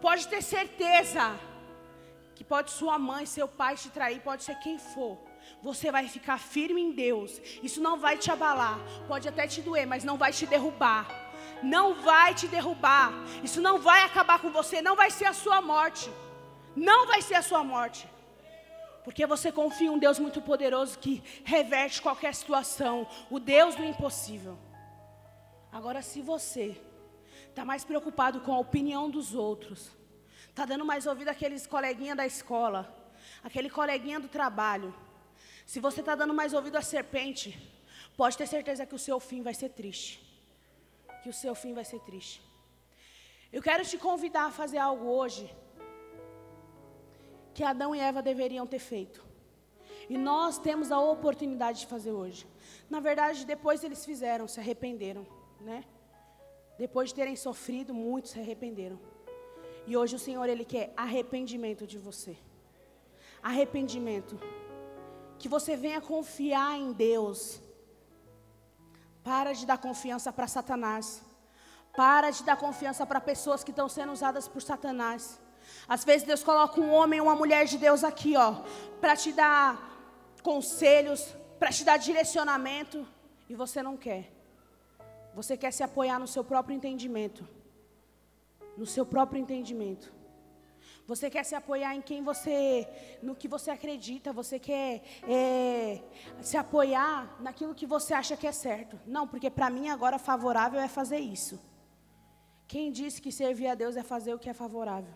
[0.00, 1.38] pode ter certeza
[2.34, 5.18] que pode sua mãe, seu pai te trair, pode ser quem for.
[5.62, 7.40] Você vai ficar firme em Deus.
[7.62, 8.78] Isso não vai te abalar.
[9.06, 11.06] Pode até te doer, mas não vai te derrubar.
[11.62, 13.12] Não vai te derrubar.
[13.44, 14.82] Isso não vai acabar com você.
[14.82, 16.10] Não vai ser a sua morte.
[16.74, 18.08] Não vai ser a sua morte.
[19.04, 23.06] Porque você confia em um Deus muito poderoso que reverte qualquer situação.
[23.30, 24.58] O Deus do impossível.
[25.70, 26.76] Agora, se você
[27.48, 29.90] está mais preocupado com a opinião dos outros,
[30.48, 32.94] está dando mais ouvido àqueles coleguinha da escola,
[33.42, 34.94] aquele coleguinha do trabalho,
[35.66, 37.58] se você está dando mais ouvido à serpente,
[38.16, 40.20] pode ter certeza que o seu fim vai ser triste.
[41.22, 42.42] Que o seu fim vai ser triste.
[43.52, 45.54] Eu quero te convidar a fazer algo hoje
[47.54, 49.22] que Adão e Eva deveriam ter feito.
[50.08, 52.46] E nós temos a oportunidade de fazer hoje.
[52.88, 55.26] Na verdade, depois eles fizeram, se arrependeram,
[55.60, 55.84] né?
[56.78, 58.98] Depois de terem sofrido, muitos se arrependeram.
[59.86, 62.36] E hoje o Senhor ele quer arrependimento de você.
[63.42, 64.38] Arrependimento
[65.42, 67.38] que você venha confiar em Deus.
[69.28, 71.06] Para de dar confiança para Satanás.
[72.00, 75.22] Para de dar confiança para pessoas que estão sendo usadas por Satanás.
[75.94, 78.50] Às vezes Deus coloca um homem ou uma mulher de Deus aqui, ó,
[79.00, 79.64] para te dar
[80.42, 81.20] conselhos,
[81.58, 83.06] para te dar direcionamento,
[83.48, 84.24] e você não quer.
[85.34, 87.42] Você quer se apoiar no seu próprio entendimento.
[88.76, 90.12] No seu próprio entendimento.
[91.12, 92.88] Você quer se apoiar em quem você,
[93.26, 94.32] no que você acredita.
[94.40, 95.02] Você quer
[95.38, 96.02] é,
[96.40, 98.98] se apoiar naquilo que você acha que é certo.
[99.14, 101.56] Não, porque para mim agora favorável é fazer isso.
[102.72, 105.14] Quem disse que servir a Deus é fazer o que é favorável?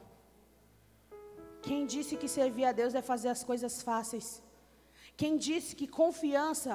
[1.62, 4.28] Quem disse que servir a Deus é fazer as coisas fáceis?
[5.16, 6.74] Quem disse que confiança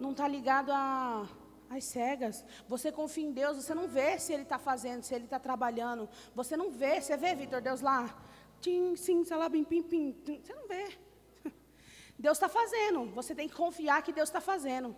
[0.00, 1.28] não está ligado a
[1.70, 2.44] as cegas.
[2.68, 6.08] Você confia em Deus, você não vê se Ele está fazendo, se Ele está trabalhando.
[6.34, 8.14] Você não vê, você vê, Vitor, Deus lá.
[8.60, 10.16] Tim, sim, salabim, pim, pim.
[10.24, 10.98] Você não vê.
[12.18, 13.06] Deus está fazendo.
[13.14, 14.96] Você tem que confiar que Deus está fazendo.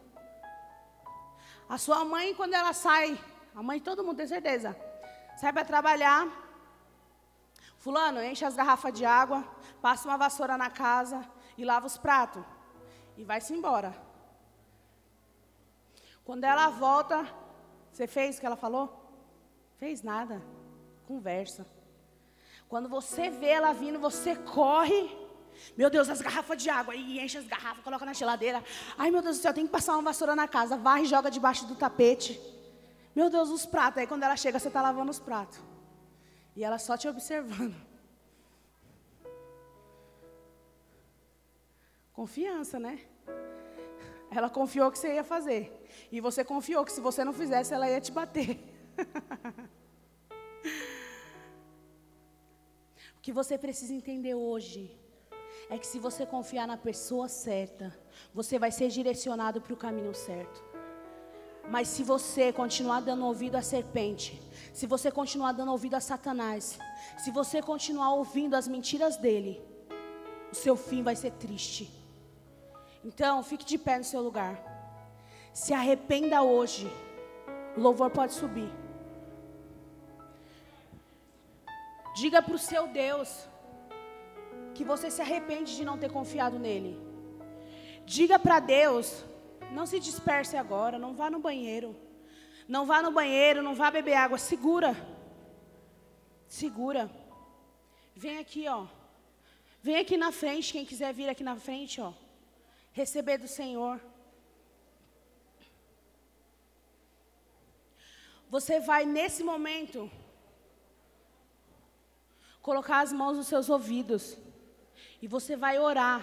[1.69, 3.19] A sua mãe, quando ela sai,
[3.55, 4.75] a mãe todo mundo tem certeza,
[5.37, 6.47] sai para trabalhar.
[7.77, 9.45] Fulano, enche as garrafas de água,
[9.81, 11.25] passa uma vassoura na casa
[11.57, 12.43] e lava os pratos.
[13.17, 14.08] E vai-se embora.
[16.29, 17.27] Quando ela volta,
[17.91, 18.87] você fez o que ela falou?
[19.79, 20.43] Fez nada.
[21.07, 21.67] Conversa.
[22.69, 25.09] Quando você vê ela vindo, você corre.
[25.75, 26.95] Meu Deus, as garrafas de água.
[26.95, 28.63] E enche as garrafas, coloca na geladeira.
[28.99, 30.77] Ai, meu Deus do céu, tem que passar uma vassoura na casa.
[30.77, 32.39] Varre e joga debaixo do tapete.
[33.17, 33.97] Meu Deus, os pratos.
[33.97, 35.59] Aí quando ela chega, você está lavando os pratos.
[36.55, 37.75] E ela só te observando.
[42.13, 43.01] Confiança, né?
[44.31, 45.73] Ela confiou que você ia fazer.
[46.13, 48.59] E você confiou que se você não fizesse, ela ia te bater.
[53.17, 54.99] o que você precisa entender hoje
[55.71, 57.97] é que se você confiar na pessoa certa,
[58.35, 60.65] você vai ser direcionado para o caminho certo.
[61.71, 64.41] Mas se você continuar dando ouvido à serpente,
[64.73, 66.79] se você continuar dando ouvido a Satanás,
[67.19, 69.61] se você continuar ouvindo as mentiras dele,
[70.51, 71.91] o seu fim vai ser triste.
[73.05, 74.61] Então, fique de pé no seu lugar.
[75.53, 76.91] Se arrependa hoje.
[77.77, 78.71] O louvor pode subir.
[82.15, 83.49] Diga para o seu Deus
[84.75, 87.01] que você se arrepende de não ter confiado nele.
[88.05, 89.25] Diga para Deus,
[89.73, 91.95] não se disperse agora, não vá no banheiro.
[92.67, 94.97] Não vá no banheiro, não vá beber água, segura.
[96.47, 97.11] Segura.
[98.15, 98.87] Vem aqui, ó.
[99.83, 102.13] Vem aqui na frente, quem quiser vir aqui na frente, ó.
[102.99, 104.01] Receber do Senhor.
[108.51, 110.11] Você vai nesse momento
[112.61, 114.37] colocar as mãos nos seus ouvidos
[115.23, 116.21] e você vai orar.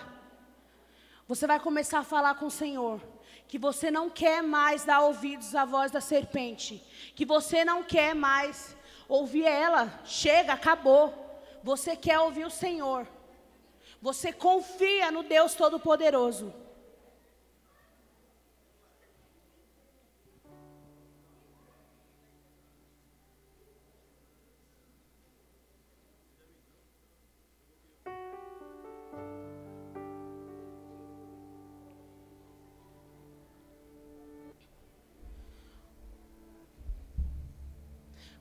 [1.29, 2.99] Você vai começar a falar com o Senhor
[3.47, 6.83] que você não quer mais dar ouvidos à voz da serpente,
[7.15, 8.75] que você não quer mais
[9.07, 10.01] ouvir ela.
[10.03, 11.05] Chega, acabou.
[11.63, 13.07] Você quer ouvir o Senhor.
[14.01, 16.64] Você confia no Deus Todo-Poderoso.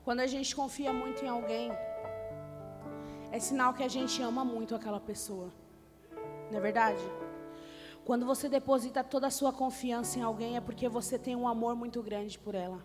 [0.05, 1.71] Quando a gente confia muito em alguém,
[3.31, 5.49] é sinal que a gente ama muito aquela pessoa.
[6.51, 7.01] Não é verdade?
[8.05, 11.75] Quando você deposita toda a sua confiança em alguém, é porque você tem um amor
[11.75, 12.79] muito grande por ela.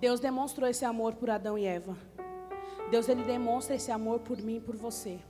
[0.00, 1.94] Deus demonstrou esse amor por Adão e Eva.
[2.90, 5.20] Deus ele demonstra esse amor por mim e por você.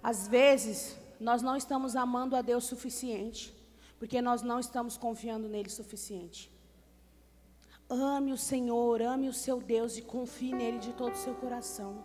[0.00, 3.52] Às vezes, nós não estamos amando a Deus suficiente,
[3.98, 6.55] porque nós não estamos confiando nele suficiente.
[7.88, 11.96] Ame o Senhor, ame o seu Deus e confie nele de todo o seu coração.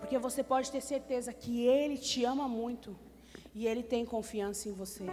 [0.00, 2.96] Porque você pode ter certeza que ele te ama muito
[3.54, 5.06] e ele tem confiança em você.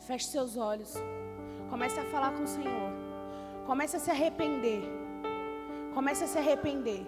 [0.00, 0.94] Feche seus olhos.
[1.70, 2.92] Comece a falar com o Senhor.
[3.66, 4.82] Comece a se arrepender.
[5.94, 7.06] Comece a se arrepender.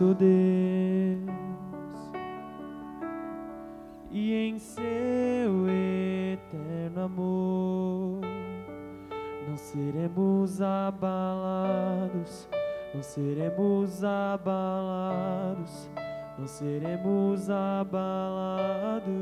[0.00, 1.20] Nosso Deus
[4.10, 8.20] e em seu eterno amor.
[9.46, 12.48] Não seremos abalados,
[12.94, 15.90] não seremos abalados,
[16.38, 19.19] não seremos abalados.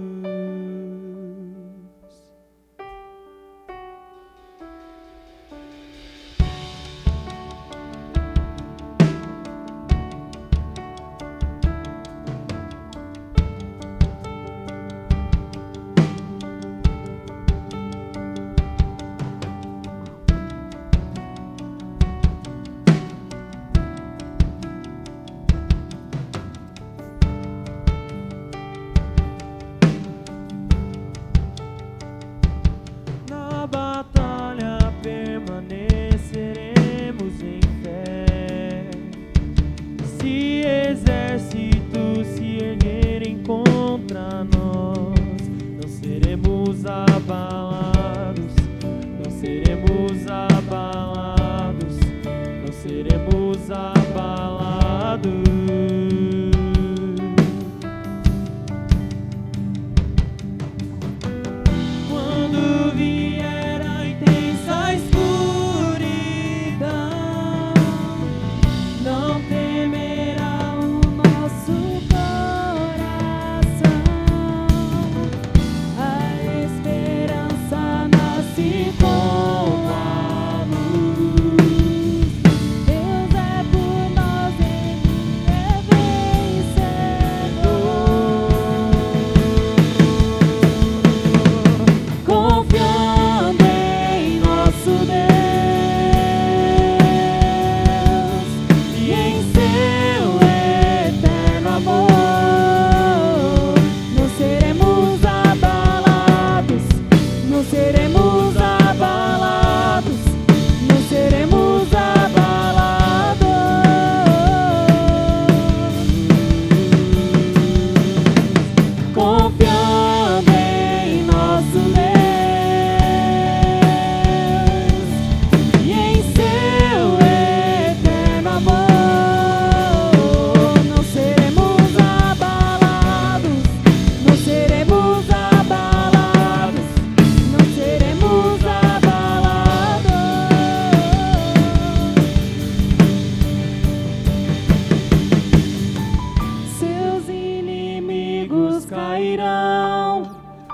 [35.02, 35.77] bear my name.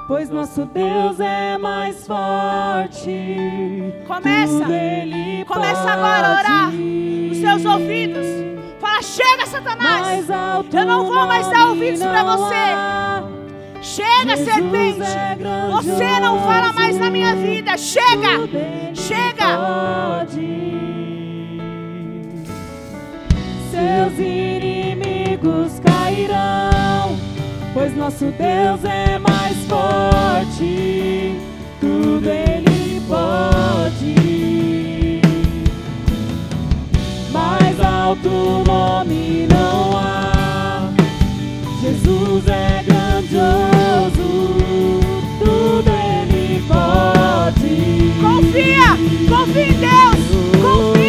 [0.06, 3.94] Pois nosso Deus é mais forte.
[4.06, 4.64] Começa.
[5.46, 8.26] Começa agora a orar nos seus ouvidos.
[8.80, 10.26] Fala, chega, Satanás.
[10.72, 13.34] Eu não vou mais dar ouvidos pra não você.
[13.80, 15.02] Chega, Jesus serpente.
[15.02, 15.36] é
[15.70, 17.76] Você não fala mais na minha vida.
[17.76, 18.48] Chega.
[18.94, 19.58] Chega.
[19.58, 20.64] pode.
[23.70, 27.18] Seus inimigos cairão,
[27.74, 29.33] pois nosso Deus é mais
[49.28, 50.62] Confia em Deus.
[50.62, 51.03] Confia.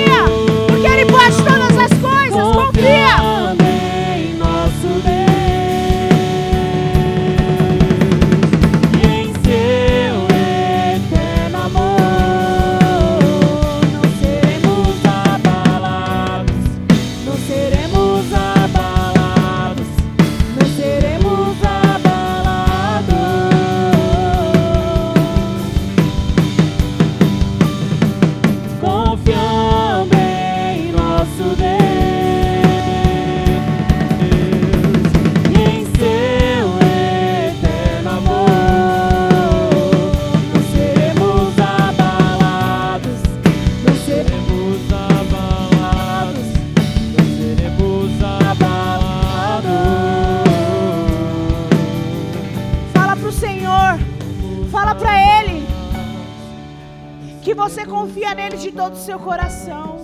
[58.35, 60.03] Nele de todo o seu coração.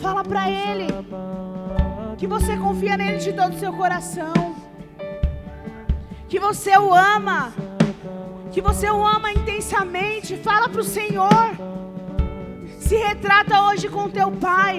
[0.00, 0.88] Fala pra Ele.
[2.18, 4.56] Que você confia nele de todo o seu coração.
[6.28, 7.52] Que você o ama.
[8.50, 10.36] Que você o ama intensamente.
[10.36, 11.48] Fala pro Senhor.
[12.78, 14.76] Se retrata hoje com teu pai.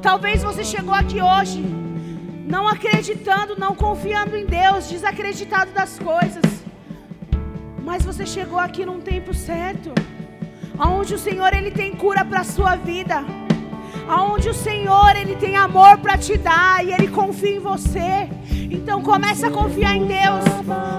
[0.00, 1.80] Talvez você chegou aqui hoje
[2.50, 6.42] não acreditando, não confiando em Deus, desacreditado das coisas.
[7.84, 9.92] Mas você chegou aqui num tempo certo,
[10.80, 13.22] aonde o Senhor ele tem cura para sua vida,
[14.08, 18.28] aonde o Senhor ele tem amor para te dar e ele confia em você.
[18.70, 20.44] Então começa a confiar em Deus.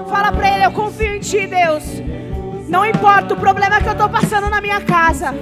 [0.08, 1.82] Fala para ele, eu confio em ti, Deus.
[2.68, 5.34] Não importa o problema que eu estou passando na minha casa.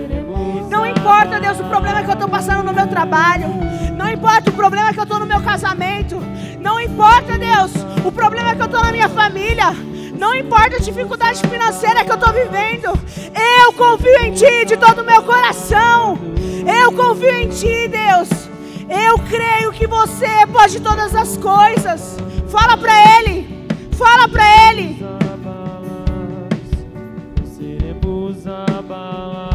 [0.70, 3.49] Não importa, Deus, o problema que eu estou passando no meu trabalho.
[3.97, 6.16] Não importa o problema que eu estou no meu casamento.
[6.59, 7.72] Não importa, Deus,
[8.05, 9.89] o problema que eu estou na minha família.
[10.20, 12.92] Não importa a dificuldade financeira que eu estou vivendo.
[13.34, 16.18] Eu confio em Ti de todo o meu coração.
[16.82, 18.28] Eu confio em Ti, Deus.
[18.86, 22.18] Eu creio que Você pode todas as coisas.
[22.48, 23.66] Fala para Ele.
[23.92, 25.02] Fala para Ele.
[27.56, 29.49] seremos abalados.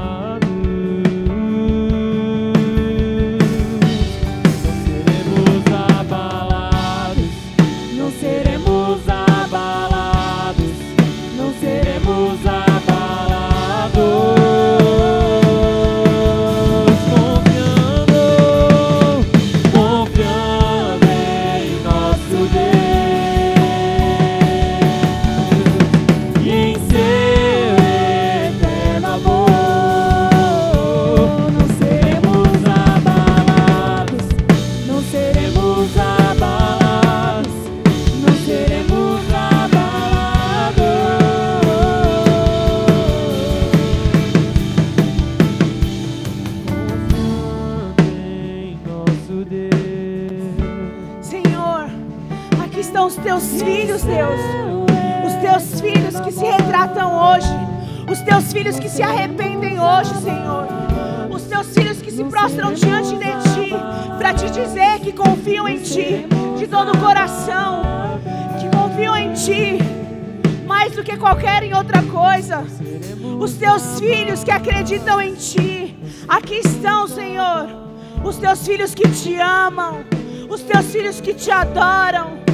[57.35, 57.47] Hoje.
[58.09, 60.67] Os teus filhos que se arrependem hoje, Senhor.
[61.29, 63.73] Os teus filhos que se prostram diante de Ti.
[64.17, 66.25] Para te dizer que confiam em Ti.
[66.57, 67.81] De todo o coração.
[68.59, 69.79] Que confiam em Ti.
[70.65, 72.63] Mais do que qualquer em outra coisa.
[73.39, 75.97] Os teus filhos que acreditam em Ti.
[76.27, 77.67] Aqui estão, Senhor.
[78.23, 80.05] Os teus filhos que te amam.
[80.49, 82.45] Os teus filhos que te adoram.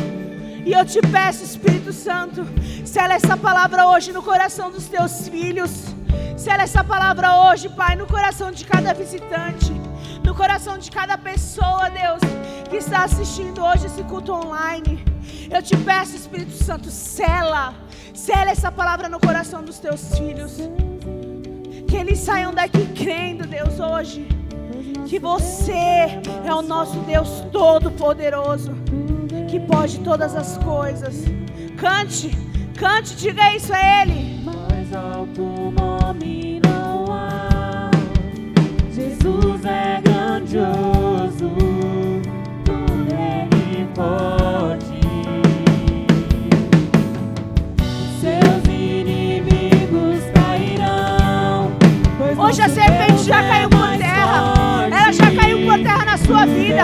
[0.65, 2.45] E eu te peço, Espírito Santo,
[2.91, 5.71] sela essa palavra hoje no coração dos teus filhos.
[6.35, 9.71] Sela essa palavra hoje, Pai, no coração de cada visitante,
[10.25, 12.19] no coração de cada pessoa, Deus,
[12.69, 15.05] que está assistindo hoje esse culto online.
[15.49, 17.73] Eu te peço, Espírito Santo, sela,
[18.13, 20.57] sela essa palavra no coração dos teus filhos.
[21.87, 24.27] Que eles saiam daqui crendo, Deus, hoje,
[25.07, 28.73] que você é o nosso Deus Todo-Poderoso
[29.49, 31.25] que pode todas as coisas.
[31.77, 32.31] Cante,
[32.81, 34.41] cante, diga isso a Ele.
[34.43, 37.91] Mais alto nome não há.
[38.91, 41.51] Jesus é grandioso,
[42.65, 44.99] tudo Ele pode.
[48.19, 51.71] Seus inimigos cairão.
[52.35, 54.87] Hoje a serpente já caiu por terra.
[54.87, 56.83] Ela já caiu por terra na sua vida.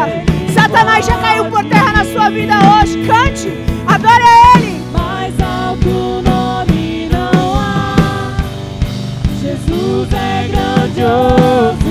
[0.53, 3.03] Satanás já caiu por terra na sua vida hoje.
[3.07, 3.51] Cante,
[3.87, 4.56] adore a Ele.
[5.87, 7.95] Alto nome não há.
[9.41, 11.86] Jesus é grandioso.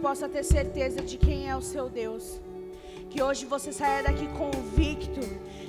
[0.00, 2.40] Possa ter certeza de quem é o seu Deus.
[3.10, 5.20] Que hoje você saia daqui convicto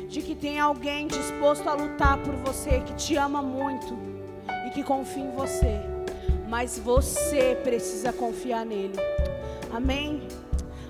[0.07, 3.97] de que tem alguém disposto a lutar por você, que te ama muito
[4.67, 5.79] e que confia em você.
[6.47, 8.95] Mas você precisa confiar nele.
[9.71, 10.27] Amém?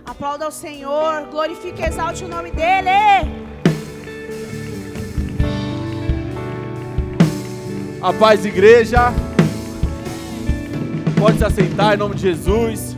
[0.05, 2.89] Aplauda ao Senhor, glorifique e exalte o nome dele.
[8.01, 9.13] A paz, igreja.
[11.19, 12.90] Pode se assentar em nome de Jesus.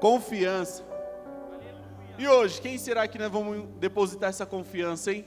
[0.00, 0.82] Confiança.
[2.18, 5.24] E hoje, quem será que nós vamos depositar essa confiança, hein?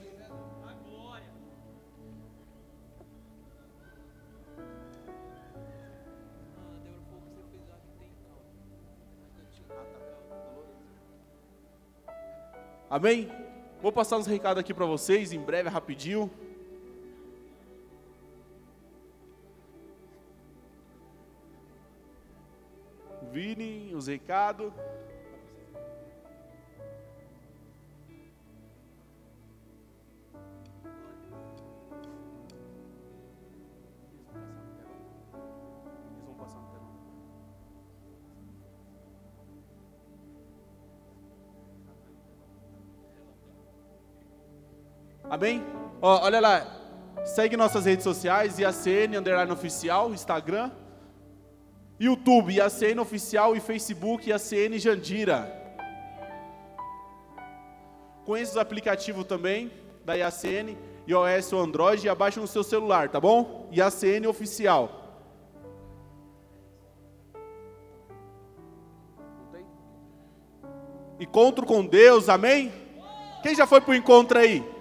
[12.90, 13.28] Amém?
[13.82, 16.30] Vou passar uns recados aqui para vocês, em breve, rapidinho.
[24.04, 24.72] Vini, os recados.
[36.12, 36.90] Eles vão passar no telão.
[45.30, 45.64] Amém?
[46.02, 46.66] Ó, olha lá,
[47.24, 50.70] segue nossas redes sociais, IACN, underline oficial, Instagram,
[51.98, 55.62] YouTube, IACN Oficial e Facebook IACN Jandira.
[58.24, 59.70] Conheça o aplicativo também
[60.04, 60.76] da IACN,
[61.06, 63.68] iOS ou Android, e abaixa no seu celular, tá bom?
[63.70, 65.00] IACN Oficial.
[71.20, 72.72] Encontro com Deus, amém?
[73.42, 74.73] Quem já foi para o encontro aí?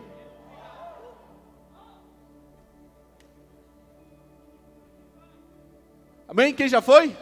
[6.33, 6.51] Amém?
[6.51, 7.15] Quem já foi?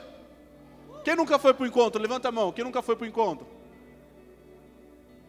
[1.04, 2.02] Quem nunca foi para o encontro?
[2.02, 2.50] Levanta a mão.
[2.54, 3.46] Quem nunca foi para o encontro?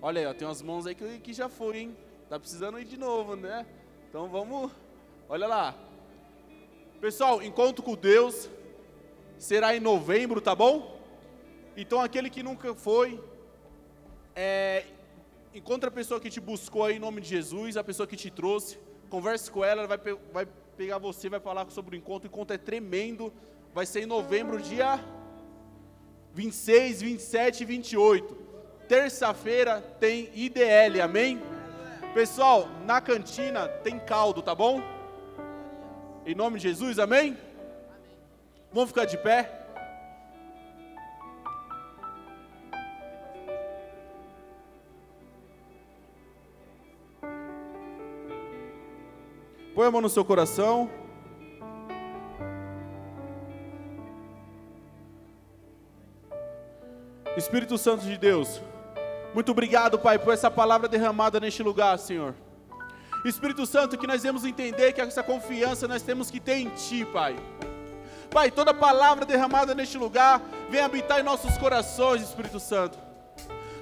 [0.01, 1.97] Olha aí, ó, tem umas mãos aí que, que já foi, hein?
[2.28, 3.66] Tá precisando ir de novo, né?
[4.09, 4.70] Então vamos.
[5.28, 5.74] Olha lá.
[7.01, 8.49] Pessoal, encontro com Deus
[9.37, 11.01] será em novembro, tá bom?
[11.76, 13.20] Então aquele que nunca foi,
[14.37, 14.85] é,
[15.53, 18.30] encontra a pessoa que te buscou aí em nome de Jesus, a pessoa que te
[18.30, 18.78] trouxe,
[19.11, 22.28] converse com ela, ela vai, vai pegar você, vai falar sobre o encontro.
[22.28, 23.33] O encontro é tremendo,
[23.75, 25.01] vai ser em novembro, dia
[26.35, 28.35] 26, 27 e 28.
[28.89, 31.43] Terça-feira tem IDL, amém?
[32.12, 34.83] Pessoal, na cantina tem caldo, tá bom?
[36.27, 37.37] Em nome de Jesus, amém?
[38.70, 39.59] Vamos ficar de pé?
[49.75, 51.01] Põe a mão no seu coração.
[57.43, 58.62] Espírito Santo de Deus,
[59.34, 62.36] muito obrigado, Pai, por essa palavra derramada neste lugar, Senhor.
[63.24, 67.05] Espírito Santo, que nós devemos entender que essa confiança nós temos que ter em Ti,
[67.05, 67.34] Pai.
[68.30, 70.40] Pai, toda palavra derramada neste lugar,
[70.70, 72.97] vem habitar em nossos corações, Espírito Santo.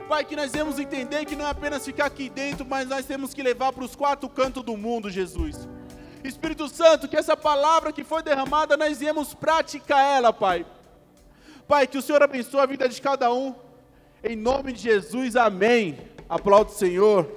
[0.08, 3.34] Pai, que nós devemos entender que não é apenas ficar aqui dentro, mas nós temos
[3.34, 5.68] que levar para os quatro cantos do mundo, Jesus.
[6.24, 10.64] Espírito Santo, que essa palavra que foi derramada, nós viemos praticar ela, Pai.
[11.70, 13.54] Pai, que o Senhor abençoe a vida de cada um.
[14.24, 15.96] Em nome de Jesus, amém.
[16.28, 17.30] Aplaude o Senhor.